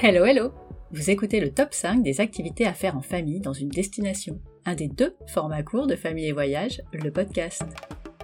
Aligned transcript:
Hello 0.00 0.24
hello 0.24 0.52
Vous 0.92 1.10
écoutez 1.10 1.40
le 1.40 1.50
top 1.50 1.74
5 1.74 2.04
des 2.04 2.20
activités 2.20 2.64
à 2.64 2.72
faire 2.72 2.96
en 2.96 3.02
famille 3.02 3.40
dans 3.40 3.52
une 3.52 3.68
destination, 3.68 4.40
un 4.64 4.76
des 4.76 4.86
deux 4.86 5.16
formats 5.26 5.64
courts 5.64 5.88
de 5.88 5.96
Famille 5.96 6.28
et 6.28 6.32
Voyage, 6.32 6.80
le 6.92 7.10
podcast. 7.10 7.64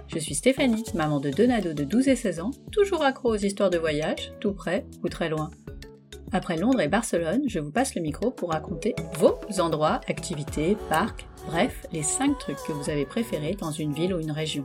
Je 0.07 0.17
suis 0.17 0.35
Stéphanie, 0.35 0.85
maman 0.93 1.19
de 1.19 1.31
deux 1.31 1.47
nados 1.47 1.73
de 1.73 1.83
12 1.83 2.07
et 2.07 2.15
16 2.15 2.39
ans, 2.39 2.51
toujours 2.71 3.03
accro 3.03 3.33
aux 3.33 3.35
histoires 3.35 3.71
de 3.71 3.77
voyage, 3.77 4.31
tout 4.39 4.53
près 4.53 4.85
ou 5.03 5.09
très 5.09 5.27
loin. 5.27 5.51
Après 6.31 6.55
Londres 6.55 6.79
et 6.79 6.87
Barcelone, 6.87 7.43
je 7.47 7.59
vous 7.59 7.71
passe 7.71 7.93
le 7.95 8.01
micro 8.01 8.31
pour 8.31 8.51
raconter 8.51 8.95
vos 9.19 9.37
endroits, 9.59 9.99
activités, 10.07 10.77
parcs, 10.89 11.27
bref, 11.47 11.85
les 11.91 12.03
5 12.03 12.39
trucs 12.39 12.63
que 12.65 12.71
vous 12.71 12.89
avez 12.89 13.05
préférés 13.05 13.57
dans 13.59 13.71
une 13.71 13.91
ville 13.91 14.13
ou 14.13 14.21
une 14.21 14.31
région. 14.31 14.63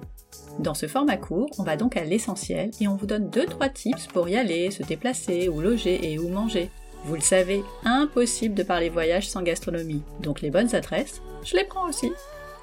Dans 0.60 0.74
ce 0.74 0.86
format 0.86 1.16
court, 1.16 1.50
on 1.58 1.64
va 1.64 1.76
donc 1.76 1.96
à 1.96 2.04
l'essentiel 2.04 2.70
et 2.80 2.86
on 2.86 2.94
vous 2.94 3.06
donne 3.06 3.30
2-3 3.30 3.72
tips 3.72 4.06
pour 4.06 4.28
y 4.28 4.36
aller, 4.36 4.70
se 4.70 4.84
déplacer, 4.84 5.48
où 5.48 5.60
loger 5.60 6.12
et 6.12 6.16
où 6.20 6.28
manger. 6.28 6.70
Vous 7.04 7.14
le 7.14 7.20
savez, 7.20 7.64
impossible 7.84 8.54
de 8.54 8.62
parler 8.62 8.90
voyage 8.90 9.28
sans 9.28 9.42
gastronomie, 9.42 10.02
donc 10.20 10.42
les 10.42 10.50
bonnes 10.50 10.74
adresses, 10.74 11.22
je 11.44 11.56
les 11.56 11.64
prends 11.64 11.88
aussi. 11.88 12.12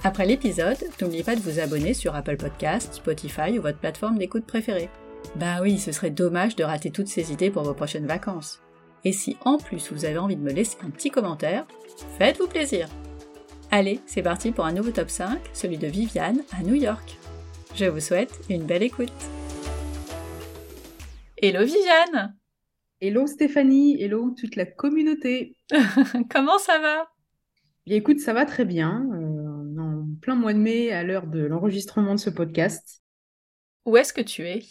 Après 0.04 0.28
l'épisode, 0.28 0.78
n'oubliez 1.02 1.24
pas 1.24 1.36
de 1.36 1.42
vous 1.42 1.60
abonner 1.60 1.94
sur 1.94 2.16
Apple 2.16 2.38
Podcasts, 2.38 2.96
Spotify 2.96 3.58
ou 3.58 3.64
votre 3.64 3.80
plateforme 3.80 4.20
d'écoute 4.20 4.46
préférée. 4.46 4.90
Bah 5.36 5.58
oui, 5.62 5.80
ce 5.80 5.92
serait 5.92 6.12
dommage 6.12 6.56
de 6.56 6.64
rater 6.64 6.92
toutes 6.92 7.08
ces 7.08 7.32
idées 7.32 7.50
pour 7.50 7.64
vos 7.64 7.74
prochaines 7.74 8.06
vacances. 8.06 8.62
Et 9.04 9.12
si 9.12 9.38
en 9.44 9.58
plus 9.58 9.92
vous 9.92 10.06
avez 10.06 10.18
envie 10.18 10.36
de 10.36 10.42
me 10.42 10.52
laisser 10.52 10.78
un 10.86 10.92
petit 10.92 11.10
commentaire, 11.10 11.66
faites-vous 12.20 12.48
plaisir. 12.48 12.88
Allez, 13.72 14.00
c'est 14.06 14.22
parti 14.22 14.52
pour 14.52 14.66
un 14.66 14.72
nouveau 14.72 14.92
top 14.92 15.10
5, 15.10 15.40
celui 15.54 15.78
de 15.78 15.88
Viviane 15.88 16.42
à 16.58 16.62
New 16.62 16.76
York. 16.76 17.18
Je 17.76 17.86
vous 17.86 18.00
souhaite 18.00 18.40
une 18.50 18.66
belle 18.66 18.84
écoute. 18.84 19.12
Hello 21.42 21.64
Viviane 21.66 22.37
Hello 23.00 23.28
Stéphanie, 23.28 24.02
hello 24.02 24.32
toute 24.32 24.56
la 24.56 24.66
communauté. 24.66 25.56
Comment 26.32 26.58
ça 26.58 26.80
va? 26.80 27.08
Bien 27.86 27.98
écoute, 27.98 28.20
ça 28.20 28.34
va 28.34 28.46
très 28.46 28.66
bien. 28.66 29.06
Euh, 29.14 29.18
on 29.18 29.78
est 29.78 29.82
en 29.82 30.08
plein 30.22 30.36
mois 30.36 30.54
de 30.54 30.60
mai 30.60 30.92
à 30.92 31.04
l'heure 31.04 31.28
de 31.28 31.40
l'enregistrement 31.42 32.16
de 32.16 32.20
ce 32.20 32.30
podcast. 32.30 33.02
Où 33.86 33.98
est-ce 33.98 34.14
que 34.14 34.22
tu 34.22 34.44
es? 34.48 34.62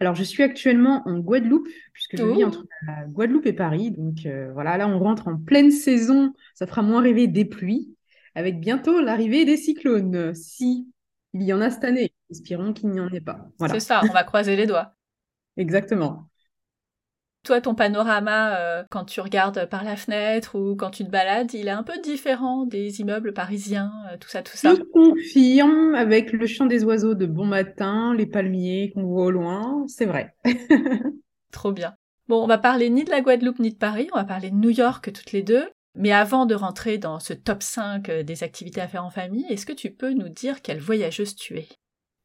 Alors 0.00 0.14
je 0.14 0.22
suis 0.22 0.42
actuellement 0.42 1.02
en 1.06 1.18
Guadeloupe, 1.18 1.68
puisque 1.92 2.16
je 2.18 2.22
Oh. 2.22 2.34
vis 2.34 2.44
entre 2.44 2.66
la 2.86 3.04
Guadeloupe 3.06 3.46
et 3.46 3.52
Paris. 3.52 3.90
Donc 3.92 4.26
euh, 4.26 4.52
voilà, 4.52 4.76
là 4.76 4.86
on 4.86 4.98
rentre 4.98 5.28
en 5.28 5.38
pleine 5.38 5.70
saison, 5.70 6.34
ça 6.54 6.66
fera 6.66 6.82
moins 6.82 7.00
rêver 7.00 7.26
des 7.26 7.44
pluies, 7.46 7.96
avec 8.34 8.60
bientôt 8.60 9.00
l'arrivée 9.00 9.44
des 9.44 9.56
cyclones, 9.56 10.34
si 10.34 10.88
il 11.32 11.42
y 11.42 11.52
en 11.52 11.60
a 11.60 11.70
cette 11.70 11.84
année. 11.84 12.12
Espérons 12.30 12.72
qu'il 12.74 12.90
n'y 12.90 13.00
en 13.00 13.08
ait 13.08 13.20
pas. 13.20 13.48
Voilà, 13.58 13.74
C'est 13.74 13.80
ça, 13.80 14.02
on 14.08 14.12
va 14.12 14.24
croiser 14.24 14.56
les 14.56 14.66
doigts. 14.66 14.94
exactement. 15.56 16.28
Toi, 17.44 17.60
ton 17.60 17.74
panorama, 17.74 18.56
euh, 18.56 18.84
quand 18.90 19.04
tu 19.04 19.20
regardes 19.20 19.68
par 19.68 19.84
la 19.84 19.96
fenêtre 19.96 20.58
ou 20.58 20.76
quand 20.76 20.88
tu 20.88 21.04
te 21.04 21.10
balades, 21.10 21.52
il 21.52 21.68
est 21.68 21.72
un 21.72 21.82
peu 21.82 21.98
différent 22.02 22.64
des 22.64 23.02
immeubles 23.02 23.34
parisiens, 23.34 23.92
euh, 24.10 24.16
tout 24.18 24.30
ça, 24.30 24.42
tout 24.42 24.56
ça. 24.56 24.74
Je 24.74 24.80
confirme 24.80 25.94
avec 25.94 26.32
le 26.32 26.46
chant 26.46 26.64
des 26.64 26.84
oiseaux 26.84 27.14
de 27.14 27.26
bon 27.26 27.44
matin, 27.44 28.14
les 28.16 28.24
palmiers 28.24 28.92
qu'on 28.94 29.02
voit 29.02 29.26
au 29.26 29.30
loin, 29.30 29.84
c'est 29.88 30.06
vrai. 30.06 30.34
Trop 31.52 31.72
bien. 31.72 31.94
Bon, 32.28 32.42
on 32.42 32.46
va 32.46 32.56
parler 32.56 32.88
ni 32.88 33.04
de 33.04 33.10
la 33.10 33.20
Guadeloupe 33.20 33.58
ni 33.58 33.72
de 33.72 33.76
Paris, 33.76 34.08
on 34.14 34.16
va 34.16 34.24
parler 34.24 34.50
de 34.50 34.56
New 34.56 34.70
York 34.70 35.12
toutes 35.12 35.32
les 35.32 35.42
deux. 35.42 35.68
Mais 35.96 36.12
avant 36.12 36.46
de 36.46 36.54
rentrer 36.54 36.96
dans 36.96 37.20
ce 37.20 37.34
top 37.34 37.62
5 37.62 38.08
euh, 38.08 38.22
des 38.22 38.42
activités 38.42 38.80
à 38.80 38.88
faire 38.88 39.04
en 39.04 39.10
famille, 39.10 39.46
est-ce 39.50 39.66
que 39.66 39.72
tu 39.72 39.90
peux 39.90 40.12
nous 40.12 40.30
dire 40.30 40.62
quelle 40.62 40.80
voyageuse 40.80 41.36
tu 41.36 41.58
es? 41.58 41.68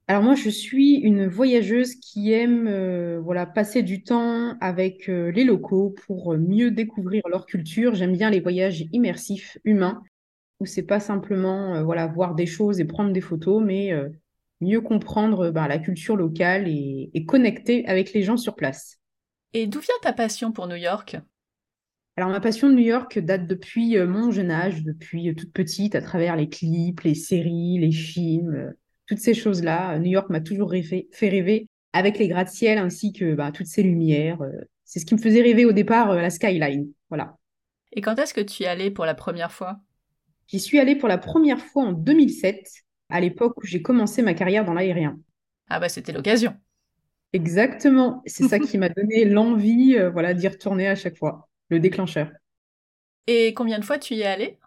Alors 0.10 0.24
moi, 0.24 0.34
je 0.34 0.50
suis 0.50 0.96
une 0.96 1.28
voyageuse 1.28 1.94
qui 1.94 2.32
aime 2.32 2.66
euh, 2.68 3.20
voilà, 3.20 3.46
passer 3.46 3.84
du 3.84 4.02
temps 4.02 4.58
avec 4.60 5.08
euh, 5.08 5.30
les 5.30 5.44
locaux 5.44 5.94
pour 6.08 6.34
euh, 6.34 6.38
mieux 6.40 6.72
découvrir 6.72 7.22
leur 7.30 7.46
culture. 7.46 7.94
J'aime 7.94 8.14
bien 8.14 8.32
les 8.32 8.40
voyages 8.40 8.88
immersifs 8.92 9.60
humains, 9.66 10.02
où 10.60 10.66
c'est 10.66 10.82
pas 10.82 11.00
simplement 11.00 11.76
euh, 11.76 11.84
voilà, 11.84 12.08
voir 12.08 12.34
des 12.34 12.48
choses 12.48 12.80
et 12.80 12.86
prendre 12.86 13.14
des 13.14 13.22
photos, 13.22 13.62
mais 13.64 13.94
mieux 14.62 14.82
comprendre 14.82 15.52
ben, 15.52 15.68
la 15.68 15.78
culture 15.78 16.16
locale 16.16 16.68
et, 16.68 17.12
et 17.14 17.26
connecter 17.26 17.86
avec 17.86 18.12
les 18.12 18.24
gens 18.24 18.38
sur 18.38 18.56
place. 18.56 18.98
Et 19.54 19.68
d'où 19.68 19.80
vient 19.80 19.94
ta 20.02 20.12
passion 20.12 20.52
pour 20.52 20.66
New 20.66 20.76
York? 20.76 21.20
Alors, 22.18 22.32
ma 22.32 22.40
passion 22.40 22.68
de 22.68 22.74
New 22.74 22.84
York 22.84 23.20
date 23.20 23.46
depuis 23.46 23.96
mon 24.00 24.32
jeune 24.32 24.50
âge, 24.50 24.84
depuis 24.84 25.36
toute 25.36 25.54
petite, 25.54 25.94
à 25.94 26.02
travers 26.02 26.36
les 26.36 26.50
clips, 26.50 27.02
les 27.02 27.14
séries, 27.14 27.78
les 27.78 27.92
films, 27.92 28.74
toutes 29.10 29.20
ces 29.20 29.36
choses-là. 29.36 29.96
Euh, 29.96 30.00
New 30.00 30.12
York 30.12 30.30
m'a 30.32 30.42
toujours 30.42 30.72
rêvé- 30.72 31.10
fait 31.14 31.30
rêver 31.30 31.68
avec 31.94 32.20
les 32.20 32.30
gratte-ciel 32.30 32.80
ainsi 32.80 33.14
que 33.14 33.36
bah, 33.36 33.52
toutes 33.54 33.68
ces 33.68 33.84
lumières. 33.84 34.42
euh, 34.44 34.52
C'est 34.86 35.02
ce 35.02 35.08
qui 35.08 35.16
me 35.16 35.22
faisait 35.22 35.44
rêver 35.44 35.66
au 35.66 35.74
départ, 35.74 36.12
euh, 36.12 36.22
la 36.22 36.32
skyline. 36.32 36.90
Voilà. 37.10 37.38
Et 37.92 38.02
quand 38.02 38.18
est-ce 38.18 38.34
que 38.34 38.42
tu 38.42 38.64
y 38.64 38.66
allais 38.66 38.90
pour 38.90 39.06
la 39.06 39.14
première 39.14 39.52
fois? 39.52 39.80
J'y 40.48 40.60
suis 40.60 40.80
allée 40.80 40.98
pour 40.98 41.08
la 41.08 41.18
première 41.18 41.62
fois 41.62 41.86
en 41.86 41.94
2007, 41.94 42.70
à 43.08 43.22
l'époque 43.22 43.56
où 43.56 43.66
j'ai 43.66 43.82
commencé 43.82 44.22
ma 44.22 44.34
carrière 44.34 44.66
dans 44.66 44.74
l'aérien. 44.74 45.18
Ah 45.70 45.80
bah 45.80 45.90
c'était 45.90 46.12
l'occasion. 46.12 46.60
Exactement. 47.34 48.22
C'est 48.26 48.44
ça 48.44 48.60
qui 48.60 48.78
m'a 48.78 48.90
donné 48.90 49.26
l'envie, 49.26 49.96
euh, 49.98 50.10
voilà, 50.10 50.34
d'y 50.34 50.48
retourner 50.48 50.88
à 50.88 50.96
chaque 50.96 51.18
fois, 51.18 51.50
le 51.70 51.80
déclencheur. 51.80 52.32
Et 53.28 53.54
combien 53.54 53.80
de 53.80 53.86
fois 53.86 53.98
tu 53.98 54.16
y 54.16 54.22
es 54.22 54.26
allée? 54.26 54.60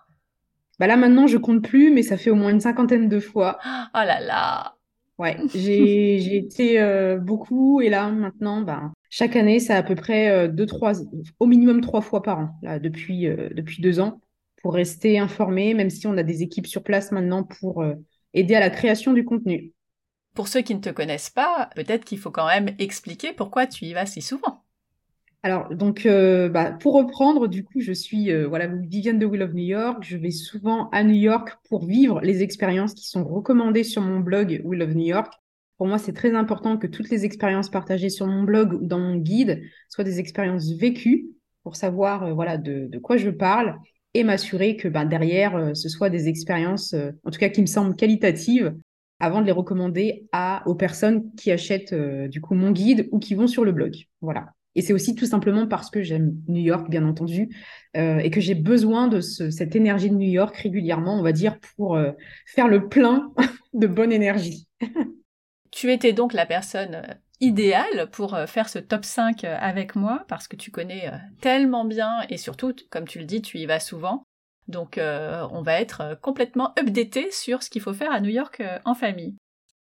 Bah 0.83 0.89
là 0.89 0.97
maintenant, 0.97 1.29
je 1.29 1.39
compte 1.39 1.63
plus, 1.63 1.93
mais 1.93 2.03
ça 2.03 2.17
fait 2.17 2.31
au 2.31 2.35
moins 2.35 2.51
une 2.51 2.59
cinquantaine 2.59 3.09
de 3.09 3.21
fois. 3.21 3.61
Oh 3.65 3.99
là 3.99 4.19
là 4.19 4.75
Ouais, 5.17 5.37
j'ai 5.55 6.19
j'ai 6.19 6.37
été 6.39 6.81
euh, 6.81 7.19
beaucoup 7.19 7.81
et 7.81 7.89
là 7.89 8.11
maintenant, 8.11 8.63
ben, 8.63 8.93
chaque 9.09 9.37
année, 9.37 9.61
c'est 9.61 9.75
à 9.75 9.85
peu 9.85 9.95
près 9.95 10.31
euh, 10.31 10.49
deux, 10.49 10.67
trois, 10.67 10.95
au 11.39 11.47
minimum 11.47 11.83
trois 11.83 12.01
fois 12.01 12.21
par 12.21 12.41
an, 12.41 12.59
là, 12.63 12.81
depuis, 12.81 13.29
euh, 13.29 13.49
depuis 13.53 13.81
deux 13.81 14.01
ans, 14.01 14.21
pour 14.61 14.75
rester 14.75 15.21
informé, 15.21 15.73
même 15.73 15.89
si 15.89 16.09
on 16.09 16.17
a 16.17 16.25
des 16.25 16.43
équipes 16.43 16.67
sur 16.67 16.83
place 16.83 17.13
maintenant 17.13 17.45
pour 17.45 17.85
aider 18.35 18.57
à 18.57 18.59
la 18.59 18.71
création 18.71 19.13
du 19.13 19.25
contenu. 19.25 19.71
Pour 20.35 20.49
ceux 20.49 20.63
qui 20.63 20.75
ne 20.75 20.81
te 20.81 20.91
connaissent 20.91 21.31
pas, 21.31 21.71
peut-être 21.77 22.05
qu'il 22.05 22.19
faut 22.19 22.33
quand 22.33 22.49
même 22.49 22.75
expliquer 22.81 23.33
pourquoi 23.33 23.69
tu 23.69 23.85
y 23.85 23.93
vas 23.93 24.07
si 24.07 24.21
souvent. 24.21 24.62
Alors, 25.45 25.75
donc, 25.75 26.07
euh, 26.07 26.49
bah, 26.49 26.71
pour 26.71 26.95
reprendre, 26.95 27.49
du 27.49 27.65
coup, 27.65 27.81
je 27.81 27.93
suis 27.93 28.31
euh, 28.31 28.47
voilà, 28.47 28.69
Viviane 28.69 29.19
de 29.19 29.27
Will 29.27 29.43
of 29.43 29.53
New 29.53 29.65
York. 29.65 29.99
Je 30.03 30.17
vais 30.17 30.31
souvent 30.31 30.89
à 30.91 31.03
New 31.03 31.17
York 31.17 31.59
pour 31.69 31.85
vivre 31.85 32.21
les 32.21 32.45
expériences 32.45 32.95
qui 32.95 33.09
sont 33.09 33.25
recommandées 33.25 33.83
sur 33.83 34.03
mon 34.03 34.21
blog 34.21 34.63
Will 34.65 34.83
of 34.83 34.95
New 34.95 35.07
York. 35.07 35.33
Pour 35.79 35.89
moi, 35.89 35.99
c'est 35.99 36.13
très 36.13 36.33
important 36.37 36.77
que 36.77 36.87
toutes 36.87 37.11
les 37.11 37.25
expériences 37.25 37.71
partagées 37.71 38.09
sur 38.09 38.29
mon 38.29 38.45
blog 38.45 38.75
ou 38.75 38.87
dans 38.87 39.01
mon 39.01 39.17
guide 39.17 39.63
soient 39.89 40.05
des 40.05 40.21
expériences 40.21 40.71
vécues 40.75 41.27
pour 41.65 41.75
savoir 41.75 42.23
euh, 42.23 42.33
voilà, 42.35 42.57
de, 42.57 42.97
quoi 43.01 43.17
je 43.17 43.31
parle 43.31 43.75
et 44.15 44.23
m'assurer 44.23 44.77
que 44.77 44.87
ben, 44.87 45.07
derrière, 45.07 45.75
ce 45.75 45.89
soit 45.89 46.11
des 46.11 46.29
expériences, 46.29 46.95
en 47.25 47.31
tout 47.31 47.39
cas 47.39 47.49
qui 47.49 47.63
me 47.63 47.67
semblent 47.67 47.97
qualitatives, 47.97 48.77
avant 49.21 49.41
de 49.41 49.47
les 49.47 49.53
recommander 49.53 50.27
aux 50.67 50.75
personnes 50.75 51.35
qui 51.35 51.51
achètent 51.51 51.95
du 51.95 52.43
coup 52.43 52.55
mon 52.55 52.73
guide 52.73 53.09
ou 53.11 53.19
qui 53.19 53.35
vont 53.35 53.47
sur 53.47 53.65
le 53.65 53.73
blog. 53.73 53.97
Voilà. 54.21 54.53
Et 54.75 54.83
c'est 54.83 54.93
aussi 54.93 55.15
tout 55.15 55.27
simplement 55.27 55.67
parce 55.67 55.91
que 55.91 56.03
j'aime 56.03 56.35
New 56.49 56.63
York, 56.63 56.89
bien 56.89 57.05
entendu, 57.07 57.55
euh, 57.97 58.19
et 58.19 58.31
que 58.31 58.41
j'ai 58.41 58.55
besoin 58.55 59.09
de 59.09 59.21
ce- 59.21 59.51
cette 59.51 59.77
énergie 59.77 60.09
de 60.11 60.15
New 60.15 60.31
York 60.31 60.57
régulièrement, 60.57 61.19
on 61.19 61.23
va 61.23 61.33
dire, 61.33 61.59
pour 61.77 61.97
euh, 61.97 62.13
faire 62.47 62.69
le 62.69 62.89
plein 62.89 63.33
de 63.75 63.87
bonne 63.87 64.13
énergie. 64.13 64.67
Tu 65.71 65.91
étais 65.91 66.13
donc 66.13 66.35
la 66.35 66.45
personne 66.45 66.97
euh, 66.97 67.15
idéale 67.41 68.11
pour 68.11 68.39
faire 68.47 68.69
ce 68.69 68.79
top 68.79 69.07
5 69.07 69.45
euh, 69.45 69.57
avec 69.59 69.97
moi 69.97 70.25
parce 70.29 70.47
que 70.47 70.55
tu 70.57 70.71
connais 70.71 71.11
tellement 71.41 71.87
bien 71.87 72.27
et 72.29 72.37
surtout, 72.37 72.75
comme 72.91 73.07
tu 73.09 73.19
le 73.19 73.25
dis, 73.25 73.41
tu 73.41 73.59
y 73.59 73.65
vas 73.67 73.81
souvent. 73.81 74.25
Donc 74.69 74.99
on 74.99 75.63
va 75.63 75.81
être 75.81 76.19
complètement 76.23 76.73
updaté 76.79 77.31
sur 77.33 77.63
ce 77.63 77.69
qu'il 77.71 77.83
faut 77.83 77.93
faire 77.93 78.13
à 78.13 78.21
New 78.21 78.31
York 78.31 78.63
en 78.85 78.95
famille. 78.95 79.35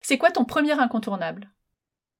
C'est 0.02 0.18
quoi 0.18 0.32
ton 0.32 0.46
premier 0.46 0.72
incontournable? 0.72 1.50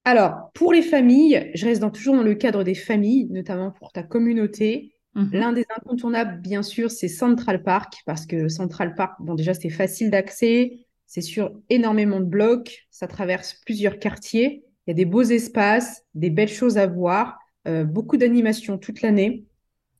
Alors, 0.06 0.52
pour 0.54 0.74
les 0.74 0.82
familles, 0.82 1.52
je 1.54 1.66
reste 1.66 1.82
dans, 1.82 1.90
toujours 1.90 2.16
dans 2.16 2.24
le 2.24 2.36
cadre 2.36 2.64
des 2.64 2.76
familles, 2.76 3.28
notamment 3.30 3.72
pour 3.72 3.92
ta 3.92 4.04
communauté. 4.04 4.96
Mhm. 5.16 5.30
L'un 5.32 5.54
des 5.54 5.66
incontournables, 5.78 6.42
bien 6.42 6.64
sûr, 6.64 6.92
c'est 6.92 7.08
Central 7.08 7.64
Park, 7.64 8.02
parce 8.06 8.26
que 8.26 8.50
Central 8.50 8.96
Park, 8.96 9.16
bon, 9.20 9.36
déjà, 9.36 9.54
c'est 9.54 9.70
facile 9.70 10.10
d'accès, 10.10 10.80
c'est 11.06 11.22
sur 11.22 11.52
énormément 11.70 12.20
de 12.20 12.26
blocs, 12.26 12.86
ça 12.90 13.08
traverse 13.08 13.62
plusieurs 13.66 14.00
quartiers, 14.00 14.64
il 14.86 14.90
y 14.90 14.92
a 14.92 14.96
des 14.96 15.06
beaux 15.06 15.24
espaces, 15.24 16.04
des 16.16 16.30
belles 16.30 16.50
choses 16.50 16.78
à 16.78 16.88
voir, 16.88 17.38
euh, 17.68 17.86
beaucoup 17.86 18.18
d'animations 18.18 18.78
toute 18.78 19.02
l'année, 19.02 19.46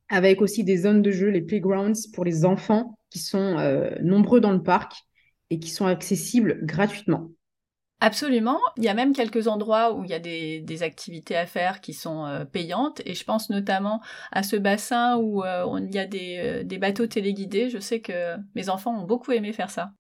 avec 0.10 0.42
aussi 0.42 0.64
des 0.64 0.78
zones 0.78 1.02
de 1.02 1.12
jeu, 1.12 1.30
les 1.30 1.42
playgrounds 1.42 2.08
pour 2.12 2.26
les 2.26 2.44
enfants, 2.44 2.98
qui 3.10 3.20
sont 3.20 3.58
euh, 3.60 3.92
nombreux 4.02 4.42
dans 4.42 4.52
le 4.52 4.64
parc 4.64 4.94
et 5.50 5.60
qui 5.60 5.70
sont 5.70 5.86
accessibles 5.86 6.60
gratuitement. 6.66 7.30
Absolument. 8.06 8.60
Il 8.76 8.84
y 8.84 8.90
a 8.90 8.94
même 8.94 9.14
quelques 9.14 9.48
endroits 9.48 9.94
où 9.96 10.04
il 10.04 10.10
y 10.10 10.14
a 10.14 10.20
des, 10.20 10.84
activités 10.84 11.38
à 11.38 11.46
faire 11.46 11.80
qui 11.80 11.94
sont 11.94 12.26
euh, 12.26 12.44
payantes 12.44 13.02
et 13.06 13.14
je 13.14 13.24
pense 13.24 13.50
notamment 13.50 14.02
à 14.34 14.44
ce 14.44 14.58
bassin 14.58 15.16
où 15.16 15.42
euh, 15.46 15.80
il 15.80 15.96
y 15.96 16.00
a 16.00 16.06
des, 16.06 16.38
euh, 16.38 16.64
des 16.66 16.78
bateaux 16.78 17.08
téléguidés. 17.08 17.70
Je 17.70 17.78
sais 17.78 18.02
que 18.02 18.36
mes 18.56 18.68
enfants 18.68 18.94
ont 19.02 19.06
beaucoup 19.06 19.32
aimé 19.32 19.54
faire 19.54 19.70
ça. 19.70 19.94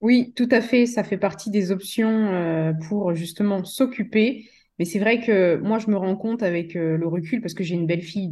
Oui, 0.00 0.32
tout 0.36 0.46
à 0.52 0.60
fait. 0.60 0.86
Ça 0.86 1.02
fait 1.02 1.16
partie 1.16 1.50
des 1.50 1.72
options 1.72 2.72
pour 2.86 3.12
justement 3.16 3.64
s'occuper 3.64 4.48
Mais 4.78 4.84
c'est 4.84 5.00
vrai 5.00 5.20
que 5.20 5.56
moi, 5.56 5.80
je 5.80 5.90
me 5.90 5.96
rends 5.96 6.14
compte 6.14 6.44
avec 6.44 6.74
le 6.74 7.08
recul, 7.08 7.40
parce 7.40 7.54
que 7.54 7.64
j'ai 7.64 7.74
une 7.74 7.88
belle 7.88 8.02
fille 8.02 8.30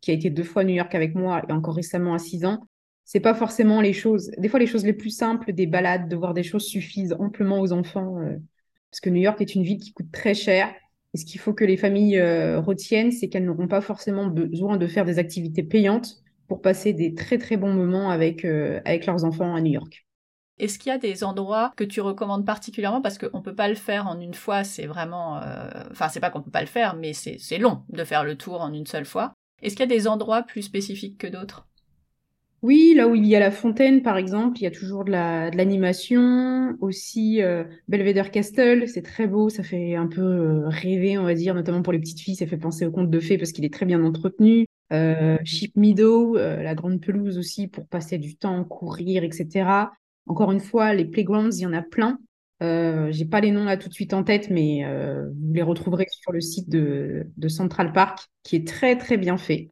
qui 0.00 0.12
a 0.12 0.14
été 0.14 0.30
deux 0.30 0.44
fois 0.44 0.62
à 0.62 0.64
New 0.64 0.74
York 0.74 0.94
avec 0.94 1.16
moi 1.16 1.42
et 1.48 1.52
encore 1.52 1.74
récemment 1.74 2.14
à 2.14 2.20
6 2.20 2.44
ans. 2.44 2.68
C'est 3.04 3.18
pas 3.18 3.34
forcément 3.34 3.80
les 3.80 3.92
choses, 3.92 4.30
des 4.38 4.48
fois 4.48 4.60
les 4.60 4.68
choses 4.68 4.84
les 4.84 4.92
plus 4.92 5.10
simples, 5.10 5.52
des 5.52 5.66
balades, 5.66 6.08
de 6.08 6.14
voir 6.14 6.32
des 6.32 6.44
choses 6.44 6.66
suffisent 6.66 7.16
amplement 7.18 7.58
aux 7.58 7.72
enfants. 7.72 8.20
Parce 8.90 9.00
que 9.00 9.10
New 9.10 9.20
York 9.20 9.40
est 9.40 9.54
une 9.54 9.62
ville 9.62 9.78
qui 9.78 9.92
coûte 9.92 10.10
très 10.12 10.34
cher. 10.34 10.72
Et 11.14 11.18
ce 11.18 11.24
qu'il 11.24 11.40
faut 11.40 11.52
que 11.52 11.64
les 11.64 11.76
familles 11.76 12.18
euh, 12.18 12.60
retiennent, 12.60 13.12
c'est 13.12 13.28
qu'elles 13.28 13.44
n'auront 13.44 13.68
pas 13.68 13.80
forcément 13.80 14.26
besoin 14.26 14.76
de 14.76 14.86
faire 14.86 15.04
des 15.04 15.18
activités 15.18 15.62
payantes 15.62 16.16
pour 16.48 16.60
passer 16.60 16.92
des 16.92 17.14
très 17.14 17.38
très 17.38 17.56
bons 17.56 17.72
moments 17.72 18.10
avec, 18.10 18.44
euh, 18.44 18.80
leurs 19.06 19.24
enfants 19.24 19.54
à 19.54 19.60
New 19.60 19.72
York. 19.72 20.06
Est-ce 20.58 20.78
qu'il 20.78 20.90
y 20.90 20.94
a 20.94 20.98
des 20.98 21.24
endroits 21.24 21.72
que 21.76 21.84
tu 21.84 22.00
recommandes 22.00 22.44
particulièrement? 22.44 23.00
Parce 23.00 23.16
qu'on 23.16 23.40
peut 23.40 23.54
pas 23.54 23.68
le 23.68 23.74
faire 23.74 24.06
en 24.06 24.20
une 24.20 24.34
fois, 24.34 24.62
c'est 24.62 24.86
vraiment, 24.86 25.38
euh, 25.38 25.70
enfin 25.90 26.08
c'est 26.08 26.20
pas 26.20 26.28
qu'on 26.30 26.42
peut 26.42 26.50
pas 26.50 26.60
le 26.60 26.66
faire, 26.66 26.96
mais 26.96 27.12
c'est 27.14 27.58
long 27.58 27.82
de 27.88 28.04
faire 28.04 28.24
le 28.24 28.36
tour 28.36 28.60
en 28.60 28.72
une 28.72 28.86
seule 28.86 29.06
fois. 29.06 29.32
Est-ce 29.62 29.74
qu'il 29.74 29.88
y 29.88 29.92
a 29.92 29.96
des 29.96 30.06
endroits 30.06 30.42
plus 30.42 30.62
spécifiques 30.62 31.18
que 31.18 31.26
d'autres? 31.26 31.66
Oui, 32.62 32.92
là 32.94 33.08
où 33.08 33.14
il 33.14 33.24
y 33.26 33.34
a 33.34 33.40
la 33.40 33.50
fontaine, 33.50 34.02
par 34.02 34.18
exemple, 34.18 34.58
il 34.58 34.64
y 34.64 34.66
a 34.66 34.70
toujours 34.70 35.04
de 35.04 35.10
la, 35.10 35.50
de 35.50 35.56
l'animation. 35.56 36.76
Aussi, 36.80 37.42
euh, 37.42 37.64
Belvedere 37.88 38.30
Castle, 38.30 38.86
c'est 38.86 39.00
très 39.02 39.26
beau, 39.26 39.48
ça 39.48 39.62
fait 39.62 39.94
un 39.94 40.06
peu 40.06 40.20
euh, 40.20 40.68
rêver, 40.68 41.16
on 41.16 41.22
va 41.24 41.32
dire, 41.34 41.54
notamment 41.54 41.80
pour 41.80 41.94
les 41.94 41.98
petites 41.98 42.20
filles, 42.20 42.36
ça 42.36 42.46
fait 42.46 42.58
penser 42.58 42.84
au 42.84 42.90
conte 42.90 43.08
de 43.08 43.20
fées 43.20 43.38
parce 43.38 43.52
qu'il 43.52 43.64
est 43.64 43.72
très 43.72 43.86
bien 43.86 44.04
entretenu. 44.04 44.66
Euh, 44.92 45.38
Sheep 45.42 45.74
Meadow, 45.76 46.36
euh, 46.36 46.62
la 46.62 46.74
grande 46.74 47.00
pelouse 47.00 47.38
aussi 47.38 47.66
pour 47.66 47.86
passer 47.88 48.18
du 48.18 48.36
temps, 48.36 48.62
courir, 48.64 49.24
etc. 49.24 49.92
Encore 50.26 50.52
une 50.52 50.60
fois, 50.60 50.92
les 50.92 51.06
playgrounds, 51.06 51.56
il 51.56 51.62
y 51.62 51.66
en 51.66 51.72
a 51.72 51.82
plein. 51.82 52.18
J'ai 52.60 53.24
pas 53.24 53.40
les 53.40 53.52
noms 53.52 53.64
là 53.64 53.78
tout 53.78 53.88
de 53.88 53.94
suite 53.94 54.12
en 54.12 54.22
tête, 54.22 54.50
mais 54.50 54.84
vous 54.84 55.54
les 55.54 55.62
retrouverez 55.62 56.06
sur 56.10 56.30
le 56.30 56.42
site 56.42 56.68
de, 56.68 57.26
de 57.38 57.48
Central 57.48 57.90
Park, 57.92 58.28
qui 58.42 58.56
est 58.56 58.66
très 58.66 58.98
très 58.98 59.16
bien 59.16 59.38
fait. 59.38 59.70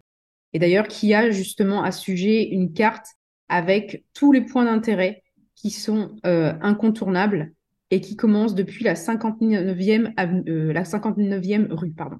Et 0.53 0.59
d'ailleurs, 0.59 0.89
qui 0.89 1.15
a 1.15 1.31
justement 1.31 1.83
à 1.83 1.93
ce 1.93 2.01
sujet 2.03 2.49
une 2.49 2.73
carte 2.73 3.07
avec 3.49 4.05
tous 4.15 4.33
les 4.33 4.41
points 4.43 4.65
d'intérêt 4.65 5.23
qui 5.55 5.71
sont 5.71 6.17
euh, 6.27 6.55
incontournables 6.63 7.53
et 7.91 8.01
qui 8.01 8.17
commencent 8.17 8.55
depuis 8.55 8.85
la 8.85 8.95
59e, 8.95 10.13
avenu- 10.17 10.45
euh, 10.49 10.73
la 10.73 10.85
59e 10.85 11.69
rue. 11.73 11.93
Pardon. 11.93 12.19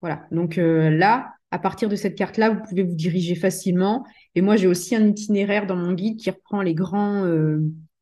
Voilà. 0.00 0.26
Donc 0.30 0.58
euh, 0.58 0.90
là, 0.90 1.34
à 1.50 1.58
partir 1.58 1.88
de 1.88 1.96
cette 1.96 2.16
carte-là, 2.16 2.50
vous 2.50 2.60
pouvez 2.68 2.82
vous 2.82 2.94
diriger 2.94 3.34
facilement. 3.34 4.04
Et 4.34 4.40
moi, 4.40 4.56
j'ai 4.56 4.66
aussi 4.66 4.94
un 4.96 5.06
itinéraire 5.06 5.66
dans 5.66 5.76
mon 5.76 5.92
guide 5.92 6.18
qui 6.18 6.30
reprend 6.30 6.62
les 6.62 6.74
grands, 6.74 7.24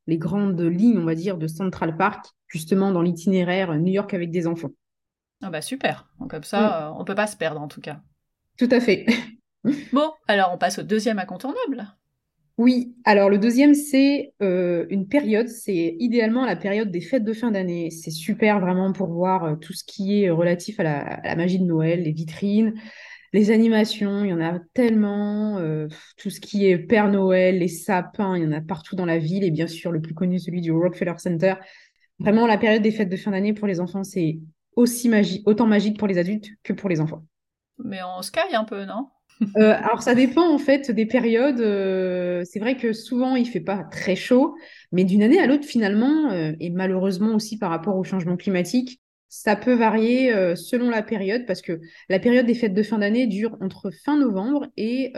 les 0.07 0.17
grandes 0.17 0.61
lignes, 0.61 0.97
on 0.99 1.05
va 1.05 1.15
dire, 1.15 1.37
de 1.37 1.47
Central 1.47 1.97
Park, 1.97 2.25
justement 2.47 2.91
dans 2.91 3.01
l'itinéraire 3.01 3.75
New 3.77 3.91
York 3.91 4.13
avec 4.13 4.31
des 4.31 4.47
enfants. 4.47 4.71
Ah 5.41 5.49
bah 5.49 5.61
super, 5.61 6.09
Donc, 6.19 6.31
comme 6.31 6.43
ça 6.43 6.89
euh, 6.89 6.93
on 6.97 7.05
peut 7.05 7.15
pas 7.15 7.27
se 7.27 7.37
perdre 7.37 7.61
en 7.61 7.67
tout 7.67 7.79
cas. 7.81 8.01
Tout 8.57 8.67
à 8.71 8.79
fait. 8.79 9.05
Bon, 9.93 10.11
alors 10.27 10.51
on 10.53 10.57
passe 10.57 10.79
au 10.79 10.83
deuxième 10.83 11.19
incontournable. 11.19 11.87
Oui, 12.57 12.93
alors 13.05 13.29
le 13.29 13.37
deuxième, 13.37 13.73
c'est 13.73 14.33
euh, 14.41 14.85
une 14.89 15.07
période, 15.07 15.47
c'est 15.47 15.95
idéalement 15.99 16.45
la 16.45 16.57
période 16.57 16.91
des 16.91 16.99
fêtes 16.99 17.23
de 17.23 17.31
fin 17.31 17.51
d'année. 17.51 17.89
C'est 17.89 18.11
super 18.11 18.59
vraiment 18.59 18.91
pour 18.91 19.07
voir 19.07 19.43
euh, 19.45 19.55
tout 19.55 19.71
ce 19.71 19.85
qui 19.85 20.23
est 20.23 20.29
relatif 20.29 20.77
à 20.81 20.83
la, 20.83 20.99
à 20.99 21.27
la 21.29 21.35
magie 21.37 21.59
de 21.59 21.63
Noël, 21.63 22.03
les 22.03 22.11
vitrines, 22.11 22.73
les 23.31 23.51
animations, 23.51 24.25
il 24.25 24.31
y 24.31 24.33
en 24.33 24.41
a 24.41 24.59
tellement, 24.73 25.57
euh, 25.59 25.87
tout 26.17 26.29
ce 26.29 26.41
qui 26.41 26.65
est 26.65 26.77
Père 26.77 27.09
Noël, 27.09 27.59
les 27.59 27.67
sapins, 27.67 28.35
il 28.35 28.43
y 28.43 28.45
en 28.45 28.51
a 28.51 28.61
partout 28.61 28.95
dans 28.95 29.05
la 29.05 29.19
ville, 29.19 29.43
et 29.43 29.51
bien 29.51 29.67
sûr 29.67 29.91
le 29.91 30.01
plus 30.01 30.13
connu, 30.13 30.39
celui 30.39 30.61
du 30.61 30.71
Rockefeller 30.71 31.13
Center. 31.17 31.53
Vraiment, 32.19 32.47
la 32.47 32.57
période 32.57 32.81
des 32.81 32.91
fêtes 32.91 33.09
de 33.09 33.15
fin 33.15 33.31
d'année 33.31 33.53
pour 33.53 33.67
les 33.67 33.79
enfants, 33.79 34.03
c'est 34.03 34.39
aussi 34.75 35.07
magique, 35.09 35.47
autant 35.47 35.67
magique 35.67 35.97
pour 35.97 36.07
les 36.07 36.17
adultes 36.17 36.49
que 36.63 36.73
pour 36.73 36.89
les 36.89 36.99
enfants. 36.99 37.23
Mais 37.77 37.99
on 38.03 38.21
se 38.21 38.31
caille 38.31 38.55
un 38.55 38.65
peu, 38.65 38.83
non? 38.83 39.07
Euh, 39.41 39.73
alors 39.77 40.01
ça 40.01 40.15
dépend 40.15 40.53
en 40.53 40.57
fait 40.57 40.91
des 40.91 41.05
périodes. 41.05 41.61
Euh, 41.61 42.43
c'est 42.45 42.59
vrai 42.59 42.75
que 42.75 42.91
souvent 42.93 43.35
il 43.35 43.47
fait 43.47 43.61
pas 43.61 43.83
très 43.85 44.15
chaud, 44.15 44.55
mais 44.91 45.03
d'une 45.05 45.23
année 45.23 45.39
à 45.39 45.47
l'autre 45.47 45.65
finalement, 45.65 46.31
euh, 46.31 46.53
et 46.59 46.69
malheureusement 46.69 47.35
aussi 47.35 47.57
par 47.57 47.69
rapport 47.69 47.95
au 47.95 48.03
changement 48.03 48.35
climatique, 48.35 49.01
ça 49.29 49.55
peut 49.55 49.75
varier 49.75 50.33
selon 50.55 50.89
la 50.89 51.03
période 51.03 51.45
parce 51.45 51.61
que 51.61 51.79
la 52.09 52.19
période 52.19 52.47
des 52.47 52.55
fêtes 52.55 52.73
de 52.73 52.81
fin 52.81 52.97
d'année 52.97 53.27
dure 53.27 53.55
entre 53.61 53.91
fin 53.91 54.17
novembre 54.17 54.65
et 54.75 55.13